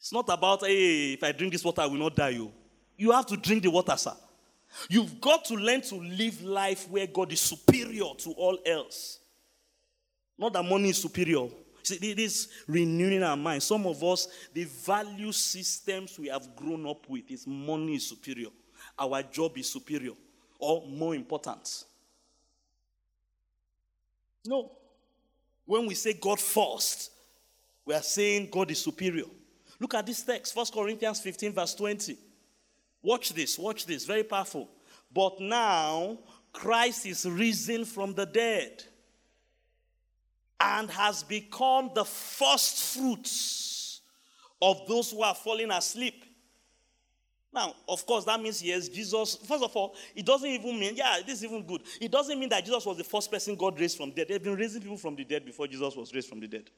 [0.00, 2.30] It's not about, hey, if I drink this water, I will not die.
[2.30, 2.50] You,
[2.96, 4.14] you have to drink the water, sir.
[4.88, 9.18] You've got to learn to live life where God is superior to all else.
[10.38, 11.48] Not that money is superior.
[11.82, 13.62] See, this renewing our mind.
[13.62, 18.48] Some of us, the value systems we have grown up with is money is superior,
[18.98, 20.12] our job is superior,
[20.58, 21.84] or more important.
[24.48, 24.70] No.
[25.66, 27.12] When we say God first,
[27.84, 29.26] we are saying God is superior.
[29.78, 32.16] Look at this text, 1 Corinthians 15, verse 20.
[33.02, 34.70] Watch this, watch this, very powerful.
[35.12, 36.18] But now
[36.50, 38.82] Christ is risen from the dead
[40.58, 44.00] and has become the first fruits
[44.62, 46.24] of those who are falling asleep.
[47.52, 51.18] Now, of course, that means yes, Jesus, first of all, it doesn't even mean, yeah,
[51.24, 51.82] this is even good.
[52.00, 54.26] It doesn't mean that Jesus was the first person God raised from dead.
[54.28, 56.70] They've been raising people from the dead before Jesus was raised from the dead.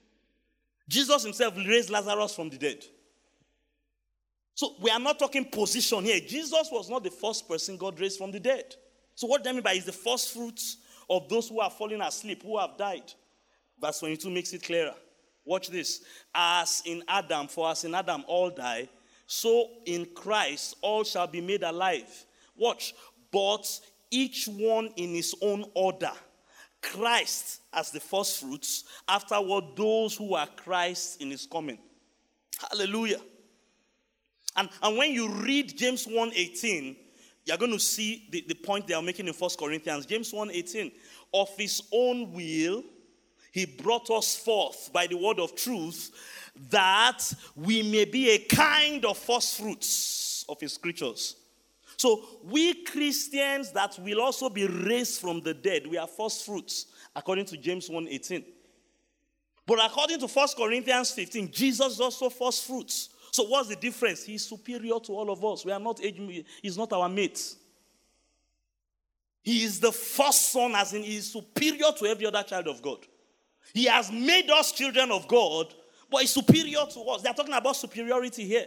[0.88, 2.84] Jesus himself raised Lazarus from the dead.
[4.54, 6.20] So we are not talking position here.
[6.20, 8.74] Jesus was not the first person God raised from the dead.
[9.14, 10.78] So what do I mean by is the first fruits
[11.08, 13.12] of those who are falling asleep, who have died?
[13.80, 14.94] Verse 22 makes it clearer.
[15.44, 16.02] Watch this.
[16.34, 18.88] As in Adam, for as in Adam all die,
[19.32, 22.26] so in Christ all shall be made alive.
[22.56, 22.96] Watch.
[23.30, 23.64] But
[24.10, 26.10] each one in his own order.
[26.82, 31.78] Christ as the first fruits, afterward, those who are Christ in his coming.
[32.70, 33.20] Hallelujah.
[34.56, 36.96] And, and when you read James 1:18,
[37.44, 40.06] you're going to see the, the point they are making in First Corinthians.
[40.06, 40.90] James 1:18,
[41.32, 42.82] of his own will
[43.52, 46.10] he brought us forth by the word of truth
[46.70, 47.20] that
[47.56, 51.36] we may be a kind of first fruits of his creatures.
[51.96, 56.86] So, we Christians that will also be raised from the dead, we are first fruits,
[57.14, 58.44] according to James 1:18.
[59.66, 63.10] But according to 1 Corinthians 15, Jesus is also first fruits.
[63.32, 64.24] So, what's the difference?
[64.24, 65.64] He's superior to all of us.
[65.64, 67.54] We are not, he's not our mate.
[69.42, 72.82] He is the first son, as in he is superior to every other child of
[72.82, 73.06] God.
[73.72, 75.72] He has made us children of God,
[76.10, 77.22] but he's superior to us.
[77.22, 78.66] They're talking about superiority here.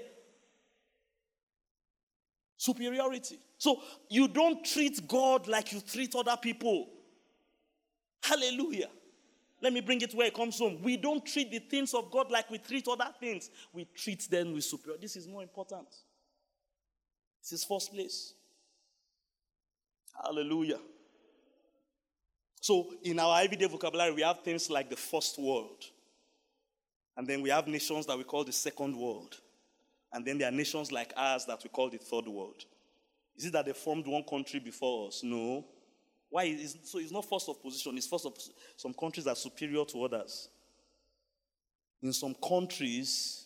[2.58, 3.40] Superiority.
[3.58, 6.88] So you don't treat God like you treat other people.
[8.22, 8.90] Hallelujah.
[9.62, 10.82] Let me bring it where it comes from.
[10.82, 13.50] We don't treat the things of God like we treat other things.
[13.72, 15.00] We treat them with superior.
[15.00, 15.88] This is more important.
[17.42, 18.34] This is first place.
[20.22, 20.80] Hallelujah.
[22.64, 25.84] So, in our everyday vocabulary, we have things like the first world.
[27.18, 29.36] And then we have nations that we call the second world.
[30.14, 32.64] And then there are nations like ours that we call the third world.
[33.36, 35.24] Is it that they formed one country before us?
[35.26, 35.66] No.
[36.30, 36.46] Why?
[36.46, 38.34] It's, so it's not first of position, it's first of
[38.78, 40.48] some countries are superior to others.
[42.02, 43.46] In some countries,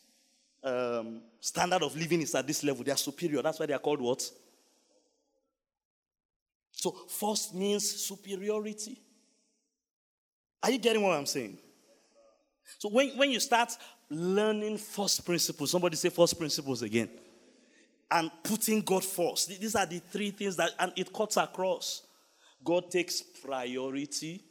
[0.63, 2.83] um, standard of living is at this level.
[2.83, 3.41] They are superior.
[3.41, 4.29] That's why they are called what?
[6.71, 9.01] So first means superiority.
[10.63, 11.57] Are you getting what I'm saying?
[12.79, 13.71] So when, when you start
[14.09, 17.09] learning first principles, somebody say first principles again,
[18.09, 22.03] and putting God first, these are the three things that, and it cuts across.
[22.63, 24.43] God takes priority,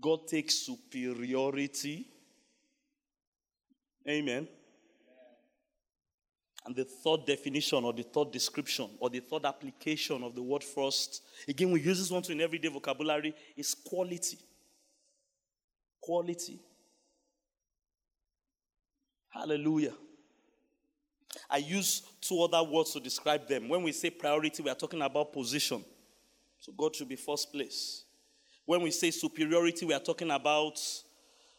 [0.00, 2.08] God takes superiority.
[4.08, 4.48] Amen.
[6.64, 10.62] And the third definition or the third description or the third application of the word
[10.62, 14.38] first, again, we use this one in everyday vocabulary, is quality.
[16.02, 16.58] Quality.
[19.30, 19.94] Hallelujah.
[21.48, 23.68] I use two other words to describe them.
[23.68, 25.82] When we say priority, we are talking about position.
[26.60, 28.04] So God should be first place.
[28.66, 30.80] When we say superiority, we are talking about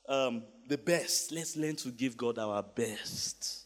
[0.08, 1.32] um, the best.
[1.32, 3.66] Let's learn to give God our best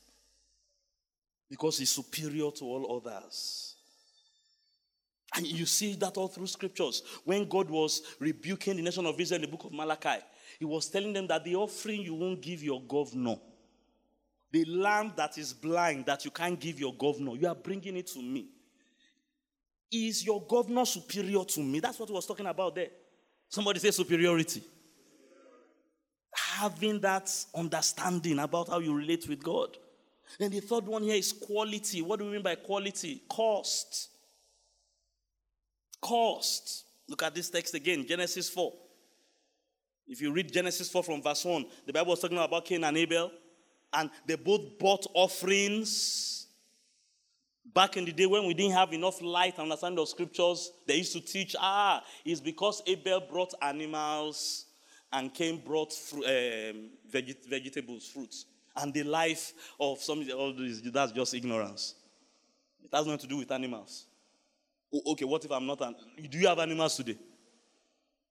[1.50, 3.76] because He's superior to all others.
[5.36, 7.04] And you see that all through scriptures.
[7.26, 10.24] When God was rebuking the nation of Israel in the book of Malachi,
[10.60, 13.36] He was telling them that the offering you won't give your governor,
[14.52, 18.08] the lamb that is blind that you can't give your governor, you are bringing it
[18.08, 18.48] to me.
[19.92, 21.80] Is your governor superior to me?
[21.80, 22.90] That's what he was talking about there.
[23.50, 24.64] Somebody say superiority.
[26.36, 29.78] Having that understanding about how you relate with God.
[30.38, 32.02] Then the third one here is quality.
[32.02, 33.22] What do we mean by quality?
[33.30, 34.10] Cost.
[36.02, 36.86] Cost.
[37.08, 38.74] Look at this text again Genesis 4.
[40.08, 42.98] If you read Genesis 4 from verse 1, the Bible was talking about Cain and
[42.98, 43.32] Abel,
[43.94, 46.48] and they both bought offerings.
[47.74, 50.96] Back in the day when we didn't have enough light and understanding of scriptures, they
[50.96, 54.66] used to teach, ah, it's because Abel brought animals
[55.12, 58.46] and Cain brought fru- um, veget- vegetables, fruits
[58.78, 61.96] and the life of some all this, that's just ignorance.
[62.84, 64.06] It has nothing to do with animals.
[64.94, 65.96] Oh, okay, what if I'm not an
[66.30, 67.18] do you have animals today?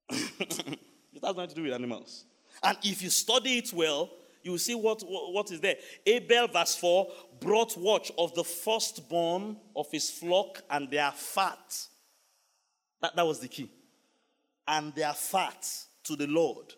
[1.17, 2.25] it has nothing to do with animals.
[2.63, 4.11] And if you study it well,
[4.43, 5.77] you will see what, what, is there.
[6.07, 7.09] Abel, verse 4,
[7.41, 11.87] brought watch of the firstborn of his flock and their fat.
[13.03, 13.71] That, that was the key.
[14.69, 15.69] And their fat
[16.05, 16.75] to the Lord.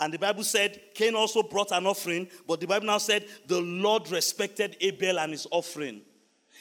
[0.00, 3.60] And the Bible said Cain also brought an offering, but the Bible now said the
[3.60, 6.00] Lord respected Abel and his offering.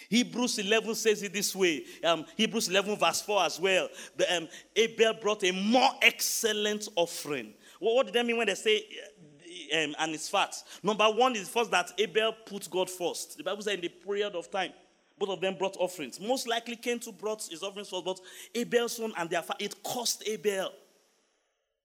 [0.09, 1.85] Hebrews 11 says it this way.
[2.03, 3.87] Um, Hebrews 11, verse 4 as well.
[4.17, 7.53] The, um, Abel brought a more excellent offering.
[7.79, 8.83] Well, what did they mean when they say
[9.75, 10.55] um, and it's fat?
[10.81, 13.37] Number one is first that Abel put God first.
[13.37, 14.71] The Bible says in the period of time,
[15.19, 16.19] both of them brought offerings.
[16.19, 18.19] Most likely Cain too brought his offerings first, but
[18.55, 20.71] Abel's son and their fat, it cost Abel.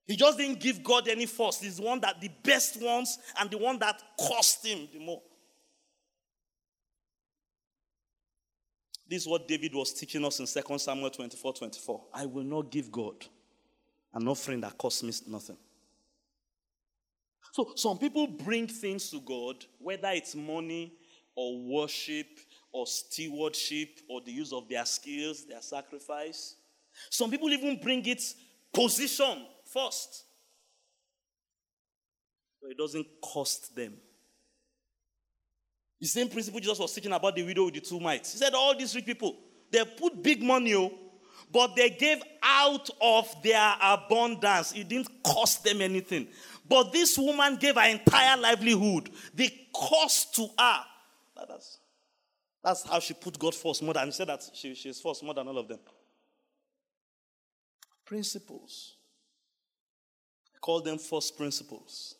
[0.06, 1.62] He just didn't give God any first.
[1.62, 5.20] He's the one that the best ones and the one that cost him the more.
[9.08, 12.04] This is what David was teaching us in 2 Samuel 24 24.
[12.12, 13.14] I will not give God
[14.14, 15.56] an offering that costs me nothing.
[17.52, 20.94] So some people bring things to God, whether it's money
[21.36, 22.26] or worship
[22.72, 26.56] or stewardship or the use of their skills, their sacrifice.
[27.10, 28.22] Some people even bring it
[28.72, 30.24] position first.
[32.60, 33.94] But it doesn't cost them.
[36.00, 38.32] The same principle Jesus was teaching about the widow with the two mites.
[38.32, 39.36] He said, All these rich people,
[39.70, 40.92] they put big money, oh,
[41.52, 44.72] but they gave out of their abundance.
[44.72, 46.28] It didn't cost them anything.
[46.68, 49.10] But this woman gave her entire livelihood.
[49.34, 50.80] The cost to her.
[51.48, 51.78] That's,
[52.62, 55.22] that's how she put God first more than, he said that she, she is first
[55.22, 55.78] more than all of them.
[58.04, 58.96] Principles
[60.54, 62.14] I call them first principles.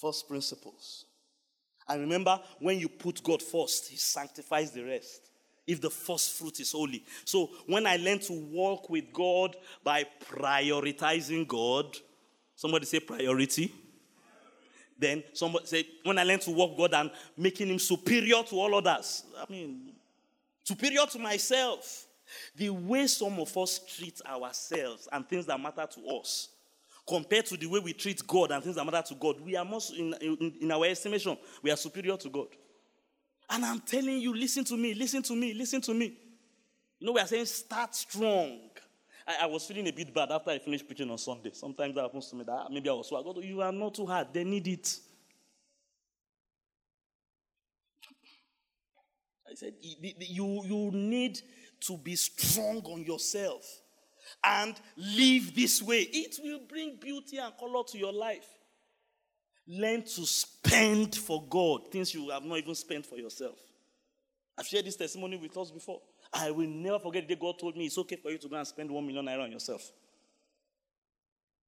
[0.00, 1.04] First principles.
[1.88, 5.30] And remember, when you put God first, He sanctifies the rest.
[5.66, 7.04] If the first fruit is holy.
[7.24, 11.94] So when I learn to walk with God by prioritizing God,
[12.56, 13.72] somebody say priority.
[14.98, 18.74] Then somebody say, when I learn to walk God and making Him superior to all
[18.74, 19.92] others, I mean,
[20.64, 22.06] superior to myself.
[22.56, 26.48] The way some of us treat ourselves and things that matter to us
[27.08, 29.64] compared to the way we treat God and things that matter to God, we are
[29.64, 32.48] most, in, in, in our estimation, we are superior to God.
[33.48, 36.16] And I'm telling you, listen to me, listen to me, listen to me.
[36.98, 38.60] You know, we are saying start strong.
[39.26, 41.50] I, I, was feeling a bit bad after I finished preaching on Sunday.
[41.54, 42.44] Sometimes that happens to me.
[42.44, 44.28] That maybe I was so I go, you are not too hard.
[44.32, 44.98] They need it.
[49.50, 51.40] I said, you, you need
[51.80, 53.64] to be strong on yourself
[54.44, 56.00] and live this way.
[56.12, 58.46] It will bring beauty and color to your life.
[59.66, 63.56] Learn to spend for God things you have not even spent for yourself.
[64.56, 66.00] I've shared this testimony with us before.
[66.32, 68.56] I will never forget the day God told me it's okay for you to go
[68.56, 69.90] and spend one million naira on yourself.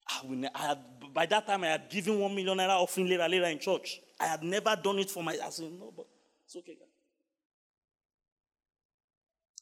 [0.08, 0.78] I, will ne- I had,
[1.14, 4.00] by that time, I had given one million naira offering later, later in church.
[4.18, 5.38] I had never done it for my.
[5.42, 6.06] I said, no, but
[6.44, 6.76] it's okay.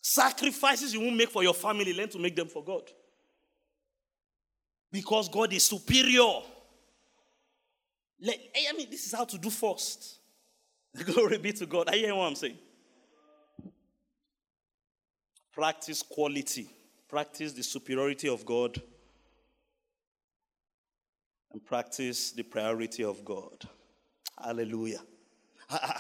[0.01, 2.83] Sacrifices you won't make for your family, learn to make them for God.
[4.91, 6.43] Because God is superior.
[8.26, 8.32] Eh,
[8.68, 10.18] I mean, this is how to do first.
[11.05, 11.89] Glory be to God.
[11.89, 12.59] Are you hearing what I'm saying?
[15.53, 16.70] Practice quality.
[17.09, 18.80] Practice the superiority of God.
[21.53, 23.64] And practice the priority of God.
[24.43, 25.01] Hallelujah.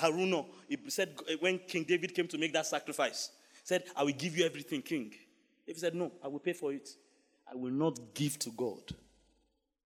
[0.02, 3.30] Araunah, he said eh, when King David came to make that sacrifice,
[3.64, 5.12] said, I will give you everything, King.
[5.66, 6.88] If he said, No, I will pay for it.
[7.50, 8.82] I will not give to God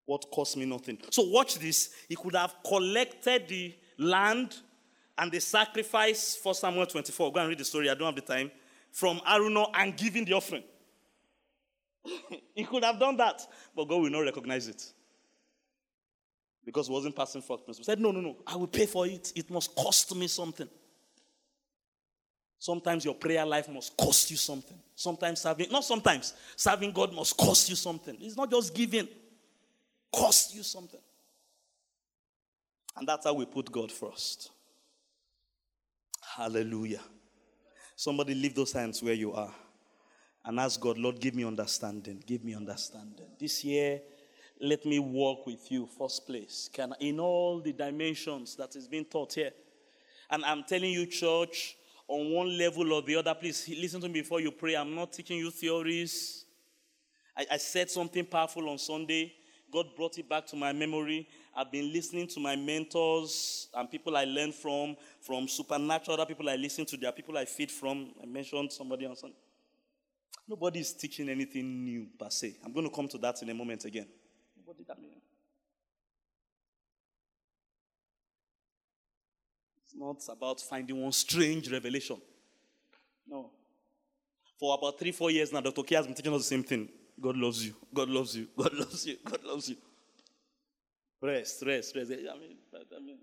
[0.05, 0.97] what cost me nothing.
[1.11, 1.91] So watch this.
[2.09, 4.55] He could have collected the land
[5.17, 7.31] and the sacrifice for Samuel 24.
[7.31, 7.89] Go and read the story.
[7.89, 8.51] I don't have the time.
[8.91, 10.63] From Araunah and giving the offering.
[12.55, 13.41] he could have done that,
[13.75, 14.83] but God will not recognize it.
[16.65, 17.83] Because he wasn't passing first principle.
[17.83, 18.37] He said, No, no, no.
[18.47, 19.31] I will pay for it.
[19.35, 20.69] It must cost me something.
[22.63, 24.79] Sometimes your prayer life must cost you something.
[24.95, 28.15] Sometimes serving, not sometimes, serving God must cost you something.
[28.21, 29.05] It's not just giving,
[30.09, 31.01] cost you something.
[32.95, 34.49] And that's how we put God first.
[36.37, 37.01] Hallelujah.
[37.97, 39.53] Somebody leave those hands where you are
[40.45, 42.23] and ask God, Lord, give me understanding.
[42.25, 43.27] Give me understanding.
[43.37, 43.99] This year,
[44.61, 46.69] let me walk with you, first place.
[46.71, 49.51] Can in all the dimensions that is being taught here.
[50.29, 51.75] And I'm telling you, church,
[52.07, 53.33] on one level or the other.
[53.33, 54.75] Please listen to me before you pray.
[54.75, 56.45] I'm not teaching you theories.
[57.37, 59.33] I, I said something powerful on Sunday.
[59.71, 61.27] God brought it back to my memory.
[61.55, 66.47] I've been listening to my mentors and people I learned from, from supernatural other people
[66.47, 66.97] I listen to.
[66.97, 68.13] There are people I feed from.
[68.21, 69.37] I mentioned somebody on Sunday.
[70.47, 72.57] Nobody is teaching anything new per se.
[72.63, 74.07] I'm going to come to that in a moment again.
[74.57, 75.22] Nobody that mean.
[79.93, 82.17] It's not about finding one strange revelation.
[83.27, 83.51] No.
[84.59, 85.83] For about three, four years now, Dr.
[85.83, 86.89] K has been teaching us the same thing.
[87.19, 87.75] God loves you.
[87.93, 88.47] God loves you.
[88.57, 89.17] God loves you.
[89.23, 89.77] God loves you.
[91.21, 92.11] Rest, rest, rest.
[92.11, 93.17] I mean, I mean,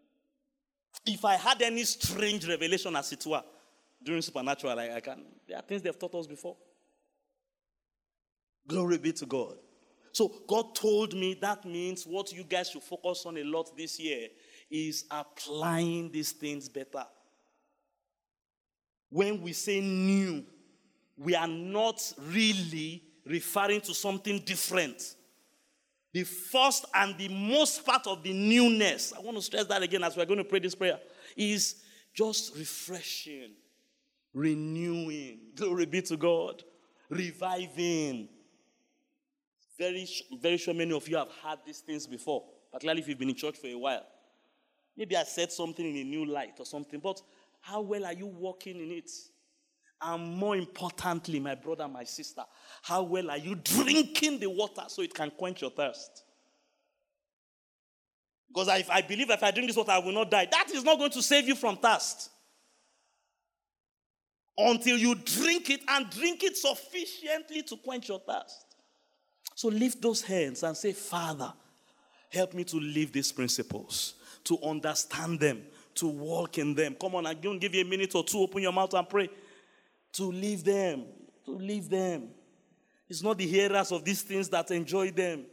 [1.07, 3.43] if I had any strange revelation, as it were,
[4.03, 5.23] during supernatural, I, I can.
[5.47, 6.57] There are things they've taught us before.
[8.67, 9.57] Glory be to God.
[10.13, 14.01] So God told me that means what you guys should focus on a lot this
[14.01, 14.29] year
[14.71, 17.05] is applying these things better.
[19.11, 20.45] When we say new,
[21.17, 25.17] we are not really referring to something different.
[26.13, 30.03] The first and the most part of the newness, I want to stress that again
[30.03, 30.99] as we're going to pray this prayer,
[31.37, 31.77] is
[32.15, 33.53] just refreshing,
[34.33, 35.39] renewing.
[35.55, 36.63] Glory be to God.
[37.09, 38.29] Reviving.
[39.79, 40.09] Very,
[40.41, 43.35] very sure many of you have had these things before, particularly if you've been in
[43.35, 44.05] church for a while.
[44.97, 47.21] Maybe I said something in a new light or something, but
[47.61, 49.11] how well are you walking in it?
[50.03, 52.43] And more importantly, my brother, my sister,
[52.83, 56.25] how well are you drinking the water so it can quench your thirst?
[58.49, 60.49] Because if I believe if I drink this water, I will not die.
[60.51, 62.31] That is not going to save you from thirst.
[64.57, 68.67] Until you drink it and drink it sufficiently to quench your thirst.
[69.55, 71.53] So lift those hands and say, Father,
[72.31, 74.15] help me to live these principles
[74.45, 75.63] to understand them,
[75.95, 76.97] to walk in them.
[77.01, 78.39] Come on, I'm give you a minute or two.
[78.39, 79.29] Open your mouth and pray.
[80.15, 81.05] To leave them,
[81.45, 82.29] to leave them.
[83.09, 85.45] It's not the hearers of these things that enjoy them.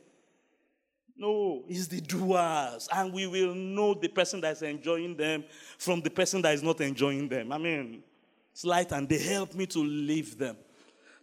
[1.18, 2.88] No, it's the doers.
[2.94, 5.44] And we will know the person that is enjoying them
[5.80, 7.52] from the person that is not enjoying them.
[7.52, 8.04] I mean,
[8.52, 10.58] it's light and they help me to leave them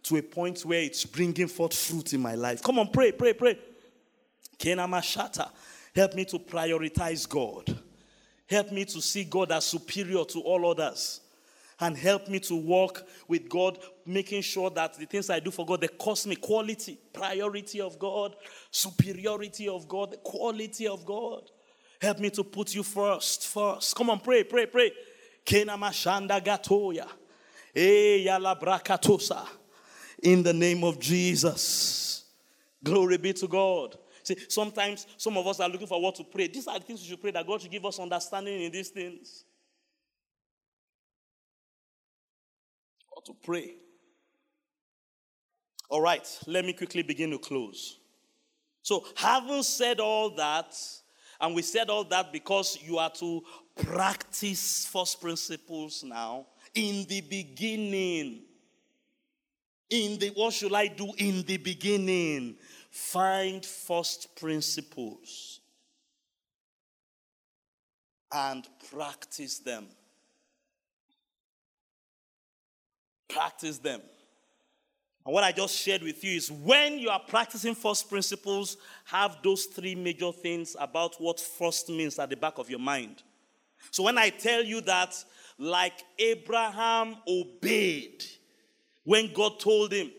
[0.03, 2.61] to a point where it's bringing forth fruit in my life.
[2.61, 3.57] Come on, pray, pray, pray.
[4.57, 5.49] Kenama Shata.
[5.95, 7.79] Help me to prioritize God.
[8.47, 11.21] Help me to see God as superior to all others.
[11.79, 15.65] And help me to walk with God, making sure that the things I do for
[15.65, 18.35] God, they cost me quality, priority of God,
[18.71, 21.49] superiority of God, the quality of God.
[22.01, 23.95] Help me to put you first, first.
[23.95, 24.91] Come on, pray, pray, pray.
[25.45, 27.07] Kenamashanda gatoya.
[27.75, 29.45] Eh, brakatosa.
[30.23, 32.25] In the name of Jesus.
[32.83, 33.97] Glory be to God.
[34.25, 36.47] See, sometimes some of us are looking for what to pray.
[36.47, 38.89] These are the things we should pray that God should give us understanding in these
[38.89, 39.45] things.
[43.11, 43.75] Or to pray.
[45.89, 47.99] All right, let me quickly begin to close.
[48.81, 50.75] So, having said all that,
[51.39, 53.43] and we said all that because you are to
[53.75, 58.41] practice first principles now in the beginning.
[59.87, 62.57] In the what should I do in the beginning?
[62.95, 65.59] Find first principles
[68.31, 69.87] and practice them.
[73.27, 73.99] Practice them.
[75.25, 79.39] And what I just shared with you is when you are practicing first principles, have
[79.43, 83.23] those three major things about what first means at the back of your mind.
[83.91, 85.21] So when I tell you that,
[85.57, 88.23] like Abraham obeyed
[89.03, 90.11] when God told him,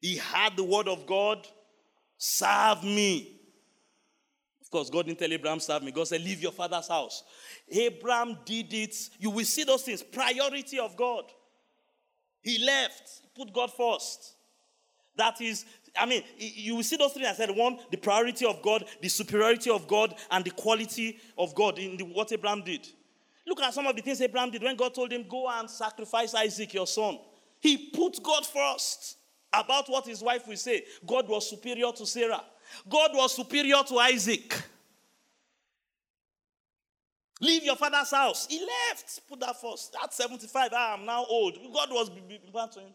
[0.00, 1.48] he had the word of God,
[2.24, 3.38] serve me.
[4.62, 5.92] Of course, God didn't tell Abraham, serve me.
[5.92, 7.22] God said, leave your father's house.
[7.70, 8.96] Abraham did it.
[9.18, 10.02] You will see those things.
[10.02, 11.24] Priority of God.
[12.42, 14.36] He left, put God first.
[15.16, 15.64] That is,
[15.96, 17.50] I mean, you will see those things I said.
[17.50, 21.96] One, the priority of God, the superiority of God, and the quality of God in
[21.96, 22.86] the, what Abraham did.
[23.46, 26.34] Look at some of the things Abraham did when God told him, Go and sacrifice
[26.34, 27.18] Isaac, your son.
[27.60, 29.18] He put God first
[29.56, 30.84] about what his wife will say.
[31.06, 32.42] God was superior to Sarah,
[32.88, 34.54] God was superior to Isaac.
[37.40, 38.46] Leave your father's house.
[38.46, 39.20] He left.
[39.28, 39.94] Put that first.
[40.02, 41.58] At 75, I am now old.
[41.74, 42.92] God was bad to him.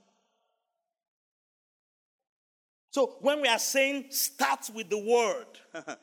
[2.91, 5.45] So when we are saying start with the word,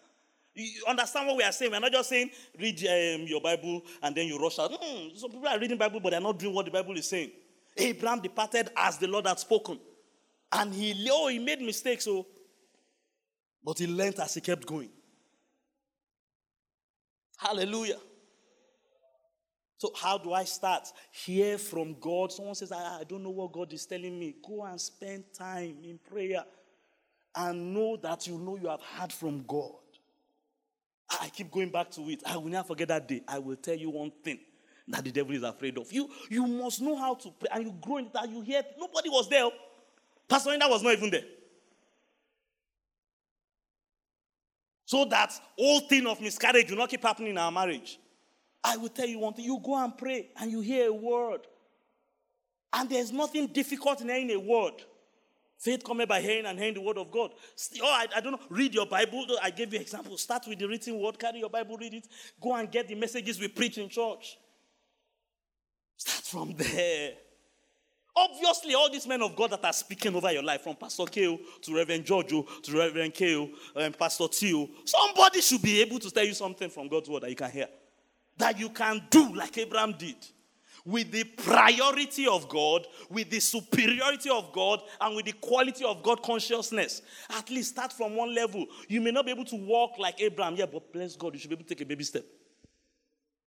[0.55, 1.73] you understand what we are saying?
[1.73, 4.71] We're not just saying read um, your Bible and then you rush out.
[4.71, 7.33] Mm, some people are reading Bible, but they're not doing what the Bible is saying.
[7.77, 9.81] Abraham departed as the Lord had spoken.
[10.53, 12.26] And he, oh, he made mistakes, so, oh.
[13.64, 14.90] but he learned as he kept going.
[17.36, 17.99] Hallelujah.
[19.78, 20.88] So, how do I start?
[21.12, 22.32] Hear from God.
[22.32, 24.36] Someone says, I, I don't know what God is telling me.
[24.47, 26.44] Go and spend time in prayer
[27.34, 29.74] and know that you know you have heard from God.
[31.12, 32.22] Ah, I keep going back to it.
[32.26, 33.22] I will never forget that day.
[33.28, 34.40] I will tell you one thing
[34.88, 35.92] that the devil is afraid of.
[35.92, 38.28] You, you must know how to pray, and you grow in that.
[38.30, 39.49] You hear nobody was there.
[40.29, 41.24] Pastor Linda was not even there.
[44.85, 47.99] So that whole thing of miscarriage will not keep happening in our marriage.
[48.62, 49.45] I will tell you one thing.
[49.45, 51.41] You go and pray, and you hear a word,
[52.72, 54.74] and there's nothing difficult in hearing a word.
[55.59, 57.33] Faith comes by hearing and hearing the word of God.
[57.83, 58.41] Oh, I, I, don't know.
[58.51, 59.27] Read your Bible.
[59.43, 60.16] I gave you example.
[60.18, 61.18] Start with the written word.
[61.18, 62.07] Carry your Bible, read it.
[62.41, 64.39] Go and get the messages we preach in church.
[65.97, 67.12] Start from there.
[68.17, 71.39] Obviously, all these men of God that are speaking over your life, from Pastor Keo
[71.61, 76.11] to Reverend Giorgio to Reverend Keo and um, Pastor Tio, somebody should be able to
[76.11, 77.69] tell you something from God's word that you can hear.
[78.39, 80.17] That you can do like Abraham did
[80.87, 86.03] with the priority of God, with the superiority of God, and with the quality of
[86.03, 87.03] God consciousness.
[87.37, 88.64] At least start from one level.
[88.89, 91.51] You may not be able to walk like Abraham, yeah, but bless God, you should
[91.51, 92.25] be able to take a baby step.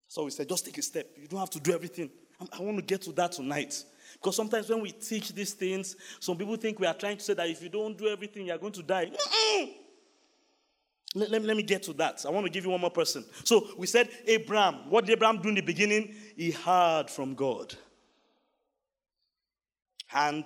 [0.07, 1.07] So we said, just take a step.
[1.15, 2.09] You don't have to do everything.
[2.51, 3.84] I want to get to that tonight.
[4.14, 7.34] Because sometimes when we teach these things, some people think we are trying to say
[7.34, 9.12] that if you don't do everything, you're going to die.
[11.16, 12.24] Let, let, let, me get to that.
[12.26, 13.26] I want to give you one more person.
[13.43, 14.89] So we said Abraham.
[14.89, 16.14] What did Abraham do in the beginning?
[16.36, 17.74] He heard from God.
[20.14, 20.45] And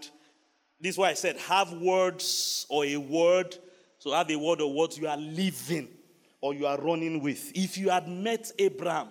[0.79, 3.57] this is why I said have words or a word.
[3.99, 5.89] So have a word or what you are living
[6.41, 7.51] or you are running with.
[7.55, 9.07] If you had met Abraham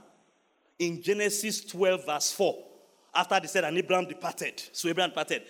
[0.79, 2.63] in Genesis 12, verse 4,
[3.15, 4.63] after they said, and Abraham departed.
[4.73, 5.43] So Abraham departed.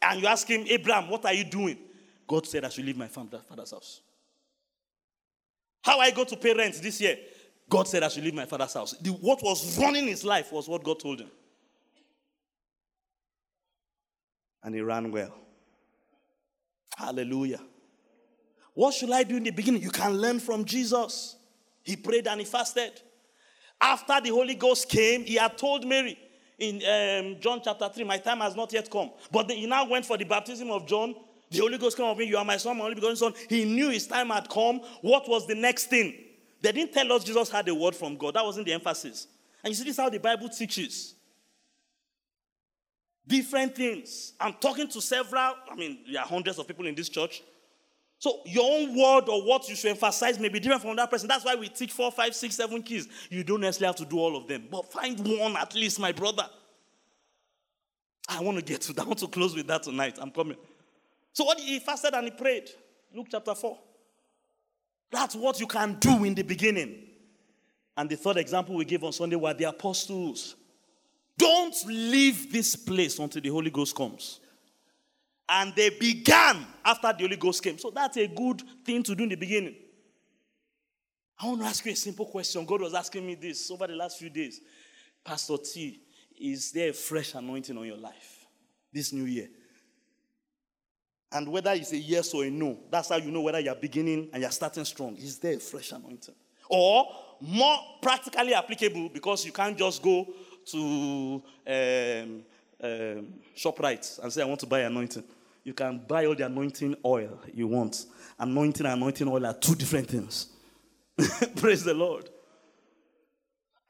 [0.00, 1.78] And you ask him, Abraham, what are you doing?
[2.26, 4.00] God said, I should leave my father's house.
[5.82, 7.16] How I go to pay rent this year?
[7.68, 8.92] God said I should leave my father's house.
[9.00, 11.30] The, what was running his life was what God told him.
[14.62, 15.34] And he ran well.
[16.96, 17.60] Hallelujah.
[18.74, 19.82] What should I do in the beginning?
[19.82, 21.36] You can learn from Jesus.
[21.82, 23.00] He prayed and he fasted.
[23.80, 26.18] After the Holy Ghost came, he had told Mary
[26.58, 29.10] in um, John chapter 3, My time has not yet come.
[29.30, 31.14] But he now went for the baptism of John
[31.50, 33.32] the Holy Ghost came on me, you are my son, my only begotten son.
[33.48, 34.80] He knew his time had come.
[35.00, 36.14] What was the next thing?
[36.60, 38.34] They didn't tell us Jesus had a word from God.
[38.34, 39.26] That wasn't the emphasis.
[39.62, 41.14] And you see, this is how the Bible teaches.
[43.26, 44.32] Different things.
[44.40, 47.42] I'm talking to several, I mean, there are hundreds of people in this church.
[48.18, 51.28] So your own word or what you should emphasize may be different from that person.
[51.28, 53.08] That's why we teach four, five, six, seven keys.
[53.30, 54.66] You don't necessarily have to do all of them.
[54.70, 56.48] But find one at least, my brother.
[58.28, 59.02] I want to get to that.
[59.02, 60.18] I want to close with that tonight.
[60.20, 60.56] I'm coming.
[61.32, 62.68] So what he fasted and he prayed.
[63.14, 63.78] Luke chapter 4.
[65.10, 67.04] That's what you can do in the beginning.
[67.96, 70.56] And the third example we gave on Sunday were the apostles.
[71.36, 74.40] Don't leave this place until the Holy Ghost comes.
[75.48, 77.78] And they began after the Holy Ghost came.
[77.78, 79.76] So that's a good thing to do in the beginning.
[81.40, 82.64] I want to ask you a simple question.
[82.64, 84.60] God was asking me this over the last few days.
[85.24, 86.00] Pastor T,
[86.40, 88.46] is there a fresh anointing on your life
[88.92, 89.48] this new year?
[91.30, 94.30] And whether it's a yes or a no, that's how you know whether you're beginning
[94.32, 95.16] and you're starting strong.
[95.16, 96.34] Is there a fresh anointing?
[96.68, 97.06] Or
[97.40, 100.26] more practically applicable because you can't just go
[100.66, 102.42] to um,
[102.82, 105.24] um, ShopRite and say, I want to buy anointing.
[105.68, 108.06] You can buy all the anointing oil you want.
[108.38, 110.46] Anointing and anointing oil are two different things.
[111.56, 112.30] Praise the Lord.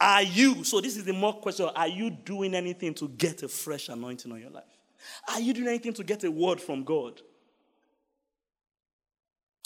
[0.01, 3.49] Are you, so this is the more question, are you doing anything to get a
[3.49, 4.65] fresh anointing on your life?
[5.29, 7.21] Are you doing anything to get a word from God?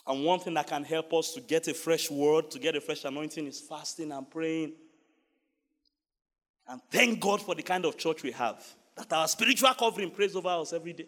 [0.06, 2.80] And one thing that can help us to get a fresh word, to get a
[2.82, 4.74] fresh anointing, is fasting and praying.
[6.68, 8.62] And thank God for the kind of church we have.
[8.98, 11.06] That our spiritual covering prays over us every day.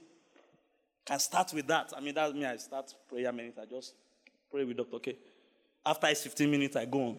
[1.04, 1.92] Can start with that.
[1.96, 2.46] I mean, that's me.
[2.46, 3.58] I start prayer minutes.
[3.58, 3.94] I just
[4.50, 4.98] pray with Dr.
[4.98, 5.16] K.
[5.84, 7.18] After it's 15 minutes, I go on.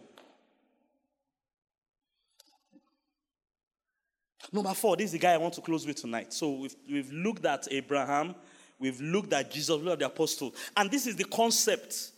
[4.51, 6.33] Number four, this is the guy I want to close with tonight.
[6.33, 8.35] So we've, we've looked at Abraham,
[8.79, 10.53] we've looked at Jesus, at the apostle.
[10.75, 12.11] And this is the concept.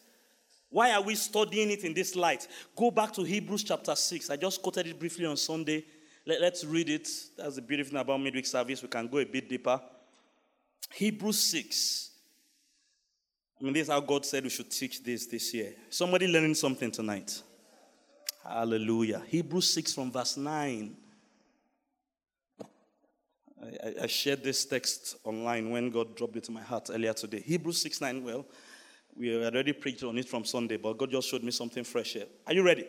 [0.70, 2.48] Why are we studying it in this light?
[2.76, 4.30] Go back to Hebrews chapter 6.
[4.30, 5.86] I just quoted it briefly on Sunday.
[6.26, 7.10] Let, us read it.
[7.38, 8.82] That's the beautiful thing about midweek service.
[8.82, 9.80] We can go a bit deeper.
[10.94, 12.12] Hebrews 6.
[13.60, 15.74] I mean, this is how God said we should teach this this year.
[15.90, 17.42] Somebody learning something tonight.
[18.44, 19.24] Hallelujah.
[19.28, 20.96] Hebrews 6 from verse 9.
[23.62, 27.42] I, I, shared this text online when God dropped it in my heart earlier today.
[27.42, 28.24] Hebrews 6 9.
[28.24, 28.46] Well,
[29.18, 32.28] we already preached on it from Sunday, but God just showed me something fresh here.
[32.46, 32.86] Are you ready?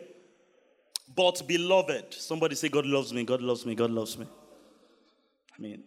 [1.15, 4.27] But beloved, somebody say, God loves me, God loves me, God loves me.
[5.57, 5.83] I mean,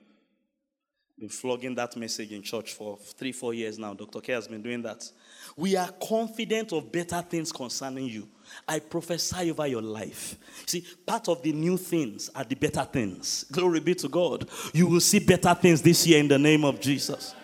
[1.23, 3.95] been flogging that message in church for three, four years now.
[3.95, 4.21] Dr.
[4.21, 5.09] K has been doing that.
[5.57, 8.29] We are confident of better things concerning you.
[8.67, 10.37] I prophesy over your life.
[10.67, 13.45] See, part of the new things are the better things.
[13.53, 14.49] Glory be to God.
[14.75, 17.37] You will see better things this year in the name of Jesus.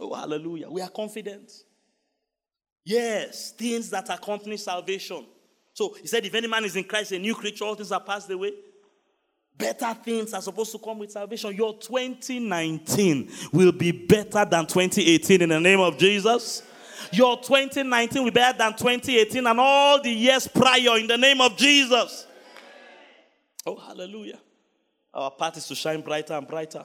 [0.00, 0.68] Oh, hallelujah.
[0.68, 1.52] We are confident.
[2.84, 5.26] Yes, things that accompany salvation.
[5.74, 8.00] So he said, if any man is in Christ, a new creature, all things are
[8.00, 8.52] passed away.
[9.56, 11.54] Better things are supposed to come with salvation.
[11.54, 16.62] Your 2019 will be better than 2018 in the name of Jesus.
[17.12, 21.40] Your 2019 will be better than 2018 and all the years prior in the name
[21.40, 22.26] of Jesus.
[23.66, 24.38] Oh, hallelujah.
[25.12, 26.84] Our path is to shine brighter and brighter.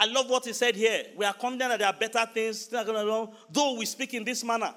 [0.00, 1.04] I love what he said here.
[1.16, 4.74] We are confident that there are better things, though we speak in this manner.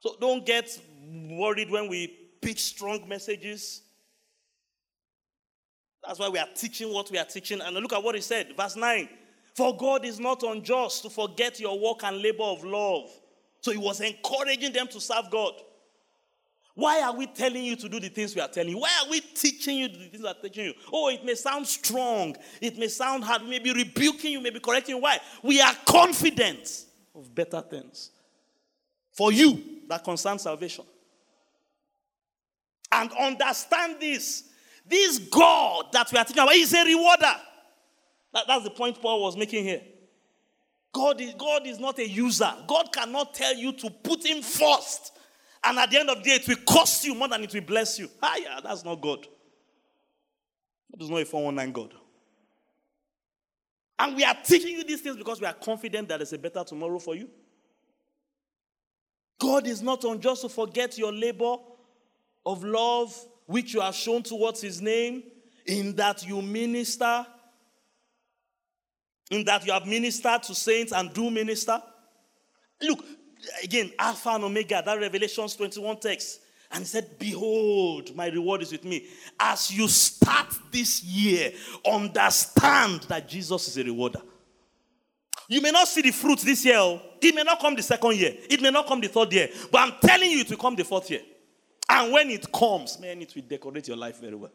[0.00, 2.08] So don't get worried when we
[2.40, 3.82] pitch strong messages.
[6.06, 7.60] That's why we are teaching what we are teaching.
[7.60, 9.08] And look at what he said, verse 9.
[9.54, 13.10] For God is not unjust to forget your work and labor of love.
[13.60, 15.52] So he was encouraging them to serve God.
[16.74, 18.78] Why are we telling you to do the things we are telling you?
[18.78, 20.74] Why are we teaching you the things we are teaching you?
[20.92, 22.36] Oh, it may sound strong.
[22.60, 23.42] It may sound hard.
[23.42, 25.02] We may be rebuking you, maybe correcting you.
[25.02, 25.18] Why?
[25.42, 26.84] We are confident
[27.16, 28.12] of better things
[29.10, 30.84] for you that concern salvation.
[32.92, 34.44] And understand this
[34.88, 37.34] this God that we are teaching about is a rewarder.
[38.32, 39.82] That, that's the point Paul was making here.
[40.92, 42.50] God is, God is not a user.
[42.66, 45.12] God cannot tell you to put him first.
[45.62, 47.60] And at the end of the day, it will cost you more than it will
[47.60, 48.08] bless you.
[48.22, 49.26] Ah, yeah, that's not God.
[50.90, 51.94] That is not a 419 God.
[53.98, 56.62] And we are teaching you these things because we are confident that there's a better
[56.64, 57.28] tomorrow for you.
[59.38, 61.56] God is not unjust to forget your labor
[62.46, 63.14] of love
[63.48, 65.22] which you have shown towards his name,
[65.66, 67.26] in that you minister,
[69.30, 71.82] in that you have ministered to saints and do minister.
[72.82, 73.04] Look,
[73.64, 76.40] again, Alpha and Omega, that Revelations 21 text.
[76.70, 79.06] And he said, Behold, my reward is with me.
[79.40, 81.52] As you start this year,
[81.90, 84.20] understand that Jesus is a rewarder.
[85.48, 86.76] You may not see the fruit this year.
[86.76, 87.00] Oh.
[87.22, 88.34] It may not come the second year.
[88.50, 89.48] It may not come the third year.
[89.72, 91.22] But I'm telling you, it will come the fourth year.
[91.88, 94.52] And when it comes, man, it will decorate your life very well.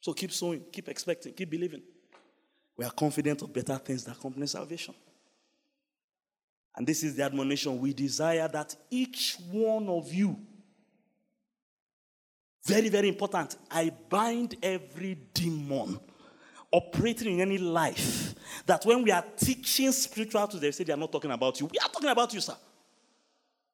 [0.00, 1.82] So keep sowing, keep expecting, keep believing.
[2.76, 4.94] We are confident of better things that accompany salvation.
[6.76, 7.78] And this is the admonition.
[7.80, 10.38] We desire that each one of you,
[12.64, 15.98] very, very important, I bind every demon
[16.70, 18.34] operating in any life
[18.66, 21.66] that when we are teaching spiritual to they say they are not talking about you.
[21.66, 22.54] We are talking about you, sir.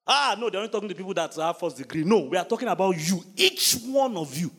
[0.07, 2.05] Ah, no, they're only talking to people that have first degree.
[2.05, 4.51] No, we are talking about you, each one of you.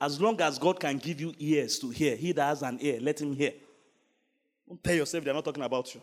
[0.00, 2.98] As long as God can give you ears to hear, He that has an ear,
[3.00, 3.52] let him hear.
[4.68, 6.02] Don't tell yourself they're not talking about you.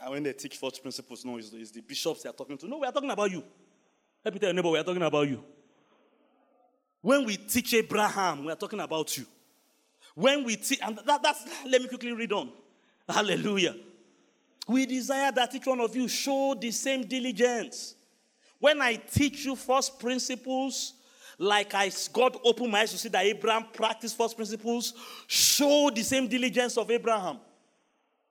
[0.00, 2.56] And when they teach false principles, no, it's the, it's the bishops they are talking
[2.56, 2.68] to.
[2.68, 3.42] No, we are talking about you.
[4.24, 5.42] Let me tell your neighbor, we are talking about you.
[7.02, 9.26] When we teach Abraham, we are talking about you.
[10.14, 12.50] When we teach, and that, that's, let me quickly read on.
[13.08, 13.74] Hallelujah.
[14.68, 17.94] We desire that each one of you show the same diligence.
[18.60, 20.92] When I teach you first principles,
[21.38, 24.92] like I God opened my eyes to see that Abraham practiced first principles,
[25.26, 27.38] show the same diligence of Abraham.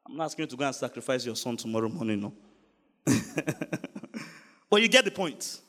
[0.07, 2.33] I'm not asking you to go and sacrifice your son tomorrow morning, no.
[4.69, 5.59] but you get the point.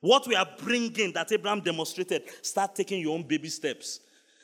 [0.00, 4.00] What we are bringing that Abraham demonstrated, start taking your own baby steps.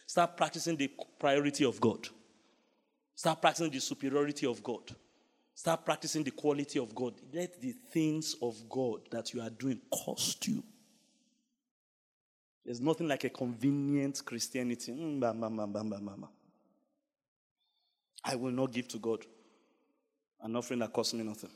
[0.06, 2.08] Start practicing the priority of God.
[3.14, 4.94] Start practicing the superiority of God.
[5.60, 7.12] Start practicing the quality of God.
[7.34, 10.64] Let the things of God that you are doing cost you.
[12.64, 14.90] There's nothing like a convenient Christianity.
[14.90, 16.28] Mm,
[18.24, 19.26] I will not give to God
[20.40, 21.50] an offering that costs me nothing.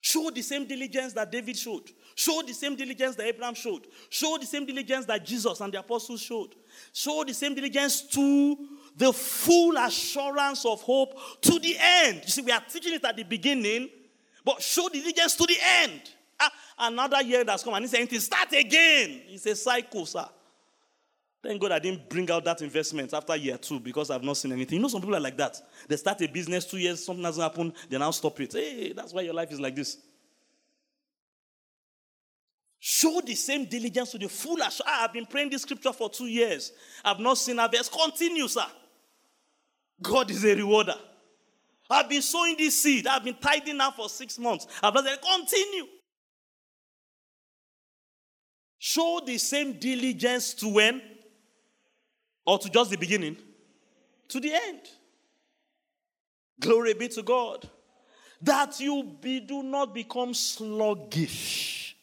[0.00, 1.90] Show the same diligence that David showed.
[2.14, 3.86] Show the same diligence that Abraham showed.
[4.08, 6.54] Show the same diligence that Jesus and the apostles showed.
[6.94, 8.56] Show the same diligence to
[8.96, 12.22] the full assurance of hope to the end.
[12.24, 13.90] You see, we are teaching it at the beginning,
[14.44, 16.00] but show diligence to the end.
[16.40, 19.22] Ah, another year that's come and he's saying, start again.
[19.28, 20.26] It's a cycle, sir.
[21.42, 24.52] Thank God I didn't bring out that investment after year two because I've not seen
[24.52, 24.76] anything.
[24.76, 25.60] You know, some people are like that.
[25.86, 28.52] They start a business two years, something doesn't happen, they now stop it.
[28.52, 29.98] Hey, that's why your life is like this.
[32.78, 34.56] Show the same diligence to the full.
[34.56, 34.80] Assurance.
[34.86, 36.72] I have been praying this scripture for two years.
[37.04, 37.88] I've not seen verse.
[37.88, 38.66] Continue, sir.
[40.00, 40.94] God is a rewarder.
[41.88, 43.06] I've been sowing this seed.
[43.06, 44.66] I've been tithing now for six months.
[44.82, 45.86] I've said, continue.
[48.78, 51.00] Show the same diligence to when?
[52.44, 53.36] Or to just the beginning?
[54.28, 54.80] To the end.
[56.60, 57.68] Glory be to God.
[58.42, 61.96] That you be, do not become sluggish.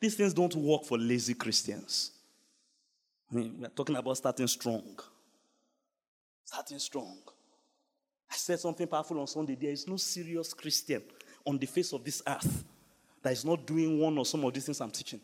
[0.00, 2.10] These things don't work for lazy Christians.
[3.30, 4.98] I mean, we're talking about starting strong.
[6.54, 7.18] Starting strong.
[8.30, 9.56] I said something powerful on Sunday.
[9.60, 11.02] There is no serious Christian
[11.44, 12.62] on the face of this earth
[13.20, 15.20] that is not doing one or some of these things I'm teaching.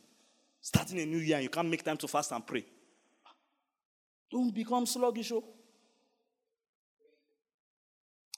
[0.61, 2.65] Starting a new year, you can't make time to fast and pray.
[4.29, 5.31] Don't become sluggish.
[5.31, 5.45] Oh.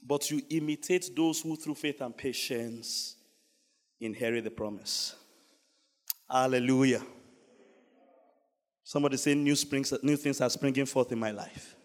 [0.06, 3.16] But you imitate those who, through faith and patience,
[4.02, 5.16] inherit the promise.
[6.30, 7.00] Hallelujah.
[8.84, 11.76] Somebody say, new, springs, new things are springing forth in my life.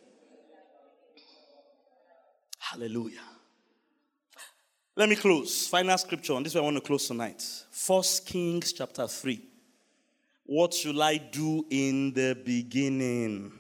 [2.72, 3.22] Hallelujah.
[4.94, 5.68] Let me close.
[5.68, 7.42] Final scripture, and this is I want to close tonight.
[7.72, 9.42] First Kings chapter 3.
[10.46, 13.54] What should I do in the beginning?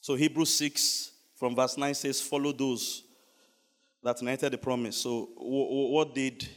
[0.00, 3.02] So Hebrews 6 from verse 9 says, Follow those
[4.02, 4.96] that inherited the promise.
[4.96, 6.48] So what did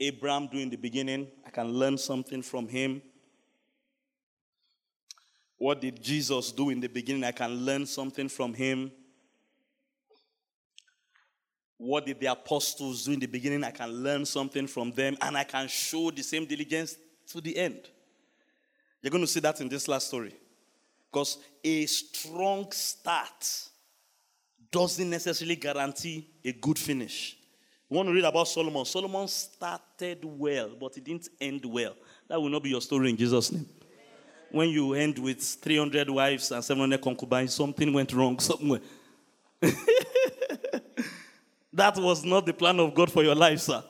[0.00, 1.26] Abraham do in the beginning?
[1.46, 3.02] I can learn something from him.
[5.58, 7.24] What did Jesus do in the beginning?
[7.24, 8.90] I can learn something from him.
[11.84, 13.62] What did the apostles do in the beginning?
[13.62, 17.54] I can learn something from them and I can show the same diligence to the
[17.54, 17.90] end.
[19.02, 20.34] You're going to see that in this last story.
[21.12, 23.68] Because a strong start
[24.70, 27.36] doesn't necessarily guarantee a good finish.
[27.90, 28.86] You want to read about Solomon?
[28.86, 31.94] Solomon started well, but it didn't end well.
[32.28, 33.68] That will not be your story in Jesus' name.
[34.50, 38.80] When you end with 300 wives and 700 concubines, something went wrong somewhere.
[41.74, 43.82] that was not the plan of God for your life, sir.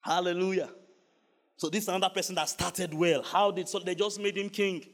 [0.00, 0.68] Hallelujah.
[1.56, 3.22] So this is another person that started well.
[3.22, 4.84] How did so they just made him king?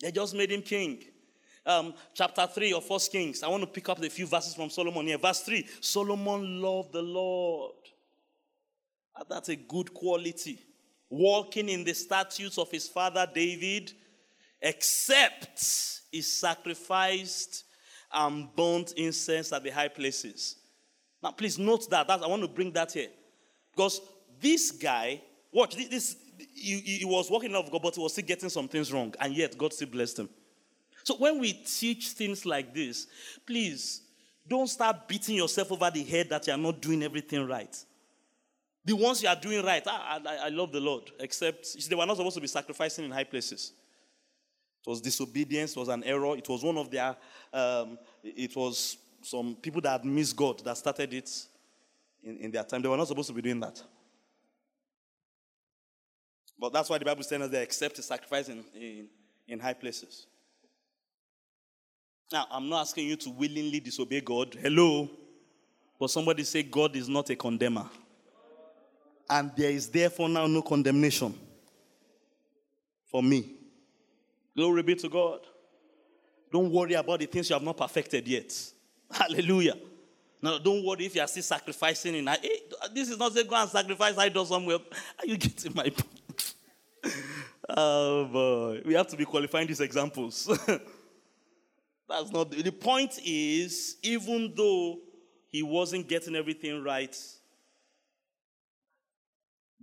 [0.00, 1.02] They just made him king.
[1.64, 3.42] Um, chapter 3 of First Kings.
[3.42, 5.18] I want to pick up a few verses from Solomon here.
[5.18, 7.72] Verse 3 Solomon loved the Lord.
[9.16, 10.58] And that's a good quality.
[11.08, 13.92] Walking in the statutes of his father David,
[14.60, 17.64] except he sacrificed
[18.14, 20.56] and burnt incense at the high places.
[21.22, 22.06] Now, please note that.
[22.06, 23.08] That's, I want to bring that here.
[23.74, 24.00] Because
[24.40, 26.16] this guy, watch, this,
[26.54, 29.14] he, he was walking out of God, but he was still getting some things wrong,
[29.20, 30.28] and yet God still blessed him.
[31.02, 33.06] So when we teach things like this,
[33.46, 34.02] please
[34.46, 37.76] don't start beating yourself over the head that you are not doing everything right.
[38.84, 42.04] The ones you are doing right, I, I, I love the Lord, except they were
[42.04, 43.72] not supposed to be sacrificing in high places.
[44.86, 46.36] It was disobedience, it was an error.
[46.36, 47.16] It was one of their,
[47.52, 51.30] um, it was some people that had missed God that started it
[52.22, 52.82] in, in their time.
[52.82, 53.82] They were not supposed to be doing that.
[56.58, 59.08] But that's why the Bible says they accept a sacrifice in, in,
[59.48, 60.26] in high places.
[62.32, 64.56] Now, I'm not asking you to willingly disobey God.
[64.60, 65.10] Hello.
[65.98, 67.88] But somebody say God is not a condemner.
[69.28, 71.34] And there is therefore now no condemnation
[73.10, 73.63] for me.
[74.56, 75.40] Glory be to God.
[76.52, 78.54] Don't worry about the things you have not perfected yet.
[79.10, 79.74] Hallelujah.
[80.40, 82.26] Now, don't worry if you are still sacrificing in.
[82.26, 82.60] Hey,
[82.92, 84.78] this is not say go and sacrifice idol somewhere.
[85.18, 86.54] Are you getting my point?
[87.70, 90.46] oh boy, we have to be qualifying these examples.
[92.08, 93.18] That's not the, the point.
[93.24, 94.98] Is even though
[95.48, 97.16] he wasn't getting everything right,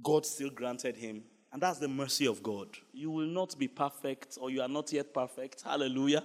[0.03, 1.23] God still granted him.
[1.51, 2.69] And that's the mercy of God.
[2.93, 5.61] You will not be perfect, or you are not yet perfect.
[5.63, 6.23] Hallelujah.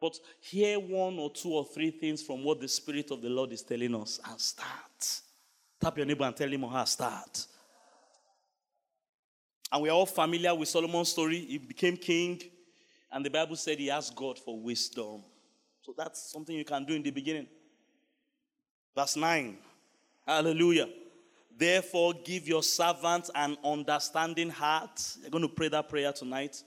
[0.00, 3.52] But hear one or two or three things from what the Spirit of the Lord
[3.52, 5.20] is telling us and start.
[5.80, 7.46] Tap your neighbor and tell him or her, start.
[9.72, 11.38] And we are all familiar with Solomon's story.
[11.40, 12.42] He became king,
[13.12, 15.22] and the Bible said he asked God for wisdom.
[15.82, 17.46] So that's something you can do in the beginning.
[18.96, 19.56] Verse 9.
[20.26, 20.88] Hallelujah.
[21.56, 25.16] Therefore, give your servant an understanding heart.
[25.20, 26.62] You're going to pray that prayer tonight.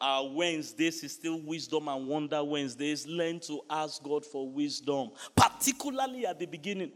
[0.00, 3.06] Uh, Wednesdays is still wisdom and wonder Wednesdays.
[3.06, 6.92] Learn to ask God for wisdom, particularly at the beginning.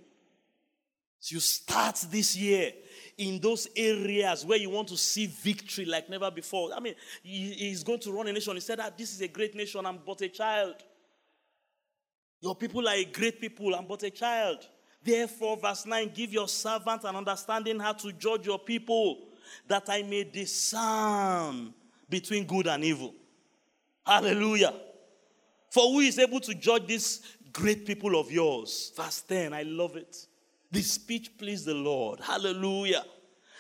[1.19, 2.73] So you start this year
[3.17, 6.71] in those areas where you want to see victory like never before.
[6.75, 8.55] I mean, he's going to run a nation.
[8.55, 10.77] He said that this is a great nation, I'm but a child.
[12.41, 14.67] Your people are a great people, I'm but a child.
[15.05, 19.19] Therefore, verse 9, give your servant an understanding how to judge your people,
[19.67, 21.75] that I may discern
[22.09, 23.15] between good and evil.
[24.07, 24.75] Hallelujah.
[25.71, 27.23] For who is able to judge these
[27.53, 28.93] great people of yours?
[28.97, 30.27] Verse 10, I love it.
[30.71, 32.21] This speech pleased the Lord.
[32.21, 33.05] Hallelujah.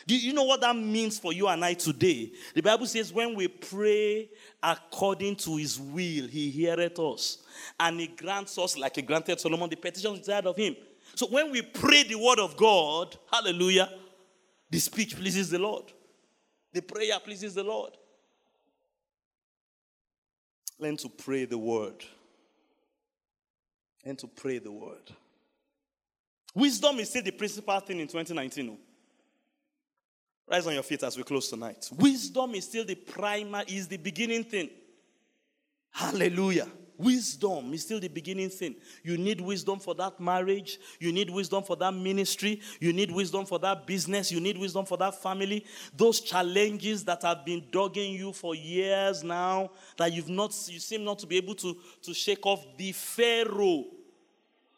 [0.07, 2.33] Do you know what that means for you and I today?
[2.55, 4.31] The Bible says, when we pray
[4.63, 7.39] according to his will, he heareth us.
[7.79, 10.75] And he grants us, like he granted Solomon, the petitions desired of him.
[11.15, 13.91] So when we pray the word of God, hallelujah,
[14.71, 15.93] the speech pleases the Lord.
[16.73, 17.93] The prayer pleases the Lord.
[20.79, 22.03] Learn to pray the word.
[24.05, 25.13] Learn to pray the word.
[26.55, 28.77] Wisdom is still the principal thing in 2019.
[30.51, 31.89] Rise on your feet as we close tonight.
[31.97, 34.71] Wisdom is still the primer, is the beginning thing.
[35.91, 36.69] Hallelujah.
[36.99, 38.77] Wisdom is still the beginning thing.
[39.03, 40.79] You need wisdom for that marriage.
[41.01, 42.61] You need wisdom for that ministry.
[42.81, 44.31] You need wisdom for that business.
[44.31, 45.65] You need wisdom for that family.
[45.97, 51.05] Those challenges that have been dogging you for years now, that you've not, you seem
[51.05, 53.85] not to be able to, to shake off the Pharaoh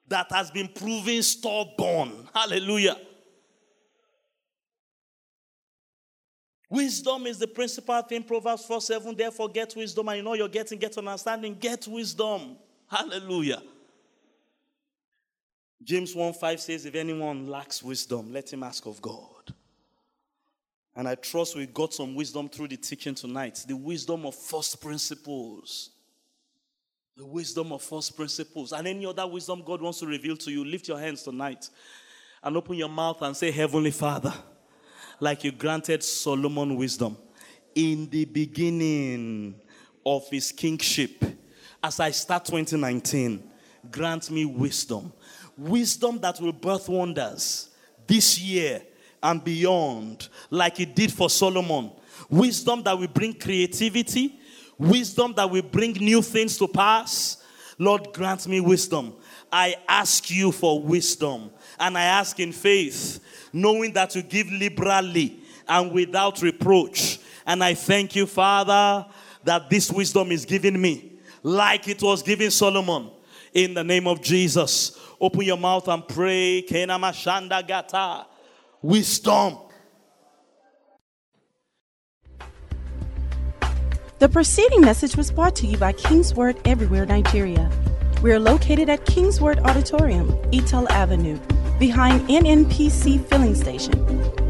[0.09, 2.29] that has been proven stubborn.
[2.35, 2.97] Hallelujah.
[6.75, 8.25] Wisdom is the principal thing.
[8.25, 9.15] Proverbs 4 7.
[9.15, 10.09] Therefore, get wisdom.
[10.09, 11.55] And you know you're getting, get understanding.
[11.55, 12.57] Get wisdom.
[12.91, 13.63] Hallelujah.
[15.85, 19.55] James 1 5 says, If anyone lacks wisdom, let him ask of God.
[20.97, 23.65] And I trust we got some wisdom through the teaching tonight.
[23.69, 25.91] The wisdom of first principles.
[27.17, 28.73] The wisdom of first principles.
[28.73, 31.71] And any other wisdom God wants to reveal to you, lift your hands tonight
[32.43, 34.35] and open your mouth and say, Heavenly Father
[35.21, 37.17] like you granted Solomon wisdom
[37.75, 39.55] in the beginning
[40.05, 41.25] of his kingship.
[41.83, 43.43] As I start 2019,
[43.91, 45.13] grant me wisdom.
[45.57, 47.71] Wisdom that will birth wonders
[48.07, 48.83] this year
[49.23, 51.91] and beyond, like it did for Solomon.
[52.29, 54.39] Wisdom that will bring creativity,
[54.79, 57.43] wisdom that will bring new things to pass.
[57.79, 59.15] Lord, grant me wisdom.
[59.51, 61.51] I ask you for wisdom.
[61.79, 63.21] And I ask in faith
[63.53, 67.19] knowing that you give liberally and without reproach.
[67.47, 69.07] And I thank you, Father,
[69.45, 71.13] that this wisdom is given me
[71.43, 73.11] like it was given Solomon.
[73.53, 76.63] In the name of Jesus, open your mouth and pray.
[76.63, 78.27] gata.
[78.83, 79.59] Wisdom.
[84.19, 87.71] The preceding message was brought to you by Kingsword Everywhere Nigeria.
[88.23, 91.39] We are located at Kingsword Auditorium, Etel Avenue,
[91.79, 93.95] behind NNPC Filling Station,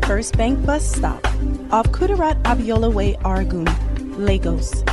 [0.03, 1.25] First Bank Bus Stop,
[1.73, 3.67] off Kudirat Abiola Way, Oregun,
[4.19, 4.85] Lagos.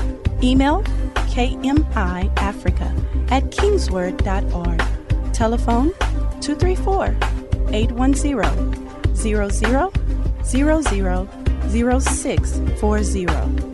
[0.43, 0.83] Email
[1.31, 2.91] kmiafrica
[3.31, 4.81] at kingsword.org.
[5.33, 5.91] Telephone
[6.41, 7.15] 234
[7.73, 9.91] 810 00 00
[11.69, 13.70] 0640.